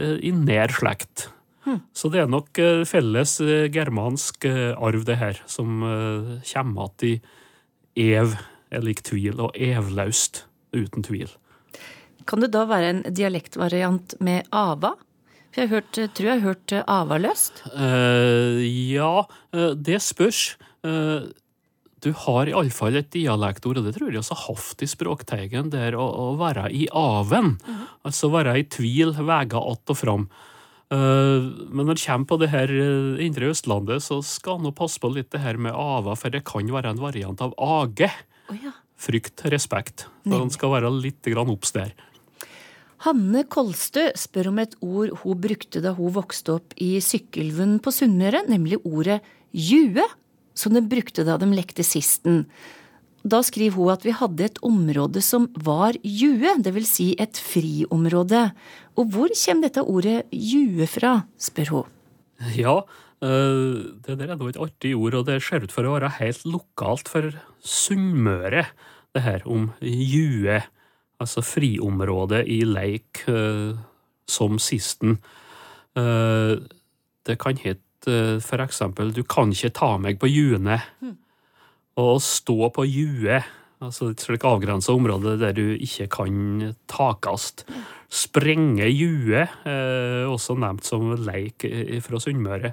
i 0.00 0.30
nær 0.32 0.70
slekt. 0.72 1.28
Hmm. 1.66 1.82
Så 1.92 2.08
det 2.12 2.22
er 2.22 2.30
nok 2.30 2.56
felles 2.88 3.34
germansk 3.74 4.46
arv, 4.48 5.02
det 5.04 5.18
her, 5.20 5.42
som 5.50 5.82
kommer 5.82 6.88
igjen 7.04 7.20
i 7.98 8.14
ev 8.16 8.38
er 8.70 8.86
lik 8.86 9.02
tvil, 9.06 9.40
og 9.42 9.56
evlaust 9.58 10.44
uten 10.76 11.04
tvil. 11.06 11.30
Kan 12.28 12.42
det 12.44 12.52
da 12.54 12.66
være 12.68 12.90
en 12.94 13.04
dialektvariant 13.10 14.16
med 14.22 14.48
ava? 14.54 14.94
For 15.50 15.64
jeg, 15.64 15.72
hørt, 15.72 15.98
tror 16.14 16.28
jeg 16.28 16.38
har 16.38 16.46
hørt 16.46 16.72
eh, 16.76 16.84
avaløst. 16.86 17.64
Uh, 17.74 18.60
ja, 18.62 19.24
det 19.74 19.98
spørs. 20.04 20.54
Uh, 20.86 21.26
du 22.00 22.12
har 22.16 22.48
iallfall 22.48 23.00
et 23.00 23.10
dialektord, 23.12 23.80
og 23.80 23.88
det 23.88 23.96
tror 23.96 24.12
jeg 24.12 24.22
også 24.22 24.38
hatt 24.46 24.84
i 24.86 24.88
Språkteigen, 24.88 25.72
der 25.74 25.98
å, 25.98 26.06
å 26.06 26.28
være 26.40 26.68
i 26.72 26.86
aven. 26.96 27.56
Mm. 27.58 27.82
Altså 28.06 28.30
være 28.32 28.54
i 28.62 28.68
tvil, 28.70 29.12
vega 29.18 29.58
att 29.58 29.90
og 29.90 29.98
fram. 29.98 30.30
Men 30.90 31.86
når 31.86 31.94
det 31.94 32.02
kommer 32.02 32.26
på 32.26 32.38
det 32.42 32.48
her 32.50 32.70
indre 33.22 33.52
Østlandet, 33.52 34.02
så 34.02 34.18
skal 34.26 34.58
han 34.58 34.74
passe 34.74 34.98
på 34.98 35.12
litt 35.14 35.30
det 35.30 35.42
her 35.44 35.60
med 35.62 35.70
ava, 35.70 36.16
for 36.18 36.34
det 36.34 36.42
kan 36.48 36.66
være 36.66 36.90
en 36.90 37.02
variant 37.02 37.42
av 37.46 37.54
age. 37.54 38.10
Oh, 38.50 38.56
ja. 38.58 38.72
Frykt, 39.00 39.44
respekt. 39.52 40.08
Så 40.26 40.34
han 40.34 40.50
skal 40.50 40.74
være 40.74 40.90
litt 40.92 41.30
obs 41.38 41.70
der. 41.76 41.94
Hanne 43.06 43.46
Kolstø 43.48 44.10
spør 44.18 44.50
om 44.50 44.58
et 44.60 44.74
ord 44.84 45.14
hun 45.22 45.38
brukte 45.40 45.80
da 45.80 45.94
hun 45.96 46.12
vokste 46.12 46.58
opp 46.58 46.74
i 46.76 46.98
Sykkylven 47.00 47.78
på 47.80 47.94
Sunnmøre, 47.96 48.42
nemlig 48.50 48.82
ordet 48.84 49.22
jue, 49.56 50.04
som 50.52 50.74
de 50.76 50.82
brukte 50.84 51.24
da 51.24 51.38
de 51.40 51.48
lekte 51.54 51.86
sisten. 51.86 52.44
Da 53.22 53.42
skriver 53.44 53.76
hun 53.76 53.92
at 53.92 54.06
vi 54.06 54.14
hadde 54.16 54.46
et 54.46 54.58
område 54.64 55.20
som 55.24 55.48
var 55.60 55.98
jue, 56.00 56.54
det 56.62 56.72
vil 56.76 56.88
Si 56.88 57.12
et 57.20 57.36
friområde. 57.36 58.50
Og 58.96 59.12
hvor 59.12 59.32
kommer 59.34 59.68
dette 59.68 59.84
ordet 59.84 60.24
jue 60.32 60.88
fra, 60.88 61.20
spør 61.38 61.74
hun. 61.74 61.94
Ja, 62.56 62.80
eh, 63.20 63.92
det 64.00 64.16
der 64.18 64.32
er 64.32 64.40
nå 64.40 64.48
et 64.48 64.60
artig 64.60 64.94
ord, 64.96 65.14
og 65.20 65.26
det 65.28 65.42
ser 65.44 65.64
ut 65.64 65.72
for 65.72 65.84
å 65.84 65.98
være 65.98 66.16
helt 66.20 66.46
lokalt 66.48 67.08
for 67.12 67.32
Sunnmøre, 67.60 68.64
det 69.12 69.24
her 69.26 69.44
om 69.44 69.72
jue 69.82 70.62
altså 71.20 71.44
friområdet 71.44 72.44
i 72.48 72.62
leik 72.64 73.24
uh, 73.28 73.76
som 74.30 74.58
sisten. 74.62 75.18
Uh, 75.98 76.56
det 77.26 77.36
kan 77.42 77.60
hete 77.60 78.40
for 78.40 78.62
eksempel 78.64 79.12
'du 79.12 79.22
kan 79.28 79.52
ikke 79.52 79.74
ta 79.76 79.96
meg 79.98 80.18
på 80.18 80.30
juene'. 80.30 80.80
Mm. 81.02 81.16
Å 82.00 82.16
stå 82.24 82.70
på 82.72 82.84
jue, 82.88 83.40
altså 83.84 84.10
et 84.12 84.22
slikt 84.24 84.46
avgrensa 84.48 84.94
område 84.96 85.34
der 85.40 85.52
du 85.56 85.74
ikke 85.76 86.06
kan 86.14 86.70
takast. 86.88 87.66
Sprenge 88.10 88.88
jue, 88.88 89.44
også 90.30 90.56
nevnt 90.58 90.88
som 90.88 91.12
leik 91.26 91.66
fra 92.06 92.20
Sunnmøre. 92.22 92.72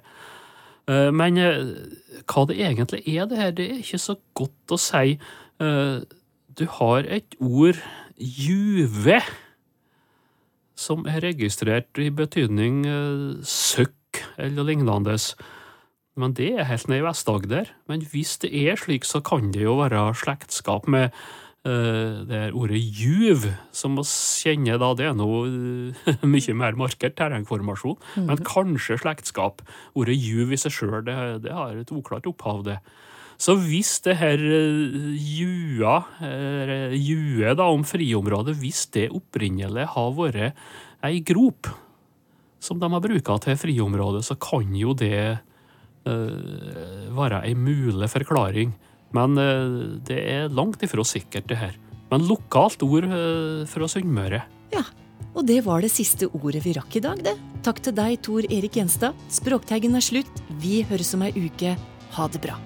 Men 0.87 1.41
hva 1.43 2.45
det 2.47 2.59
egentlig 2.63 3.03
er, 3.03 3.27
det 3.27 3.41
her, 3.41 3.51
det 3.51 3.65
er 3.67 3.81
ikke 3.81 3.99
så 3.99 4.15
godt 4.37 4.73
å 4.73 4.79
si. 4.79 5.17
Du 5.59 6.65
har 6.79 7.09
et 7.11 7.35
ord 7.43 7.81
Juve, 8.17 9.19
som 10.77 11.03
er 11.09 11.21
registrert 11.25 11.99
i 12.01 12.07
betydning 12.13 12.85
søkk 13.45 14.23
eller 14.39 14.71
lignende. 14.71 15.17
Men 16.17 16.33
det 16.37 16.51
er 16.55 16.67
helt 16.67 16.89
nede 16.89 17.03
i 17.03 17.05
Vest-Agder. 17.05 17.73
Men 17.89 18.05
hvis 18.11 18.37
det 18.41 18.49
er 18.49 18.79
slik, 18.79 19.05
så 19.05 19.21
kan 19.25 19.51
det 19.53 19.63
jo 19.67 19.77
være 19.79 20.09
slektskap 20.17 20.87
med 20.89 21.11
uh, 21.13 22.23
det 22.27 22.41
ordet 22.57 22.81
juv, 22.81 23.45
som 23.75 23.97
vi 23.99 24.05
kjenner 24.07 24.81
da. 24.81 24.93
Det 24.97 25.09
er 25.11 25.17
noe 25.17 25.43
uh, 25.47 26.23
mye 26.33 26.57
mer 26.57 26.79
markert 26.79 27.17
terrengformasjon, 27.19 27.99
mm. 28.17 28.29
men 28.31 28.45
kanskje 28.47 28.99
slektskap. 29.03 29.61
Ordet 29.97 30.17
juv 30.17 30.55
i 30.55 30.59
seg 30.59 30.73
sjøl, 30.73 31.03
det, 31.05 31.17
det, 31.45 31.53
har 31.53 31.77
et 31.77 31.93
uklart 31.93 32.29
opphav, 32.29 32.65
det. 32.67 32.79
Så 33.37 33.53
hvis 33.61 33.99
det 34.01 34.15
her 34.17 34.41
eh, 34.41 35.11
jua, 35.13 35.99
jue 36.97 37.51
da, 37.53 37.67
om 37.69 37.83
friområdet, 37.85 38.55
hvis 38.57 38.87
det 38.95 39.11
opprinnelig 39.13 39.85
har 39.93 40.15
vært 40.17 40.57
ei 41.05 41.19
grop 41.21 41.69
som 42.57 42.79
de 42.81 42.89
har 42.89 43.03
bruka 43.03 43.37
til 43.43 43.59
friområdet, 43.61 44.23
så 44.25 44.33
kan 44.41 44.73
jo 44.73 44.95
det 44.97 45.37
være 47.17 47.43
ei 47.47 47.55
mulig 47.57 48.09
forklaring. 48.11 48.73
Men 49.15 49.39
uh, 49.39 49.97
det 50.07 50.19
er 50.19 50.53
langt 50.53 50.83
ifra 50.83 51.05
sikkert, 51.07 51.47
det 51.49 51.59
her. 51.59 51.75
Men 52.11 52.27
lokalt 52.27 52.83
ord 52.85 53.07
uh, 53.07 53.63
fra 53.69 53.89
Sunnmøre. 53.91 54.43
Ja, 54.73 54.83
og 55.33 55.45
det 55.47 55.61
var 55.67 55.83
det 55.83 55.93
siste 55.93 56.29
ordet 56.31 56.63
vi 56.65 56.75
rakk 56.77 56.99
i 56.99 57.03
dag, 57.03 57.21
det. 57.23 57.37
Takk 57.67 57.83
til 57.83 57.95
deg, 57.97 58.19
Tor 58.25 58.47
Erik 58.47 58.79
Gjenstad. 58.79 59.15
Språkteigen 59.33 59.97
er 59.97 60.05
slutt. 60.05 60.43
Vi 60.63 60.81
høres 60.89 61.13
om 61.17 61.25
ei 61.27 61.33
uke. 61.35 61.77
Ha 62.17 62.29
det 62.33 62.43
bra. 62.43 62.59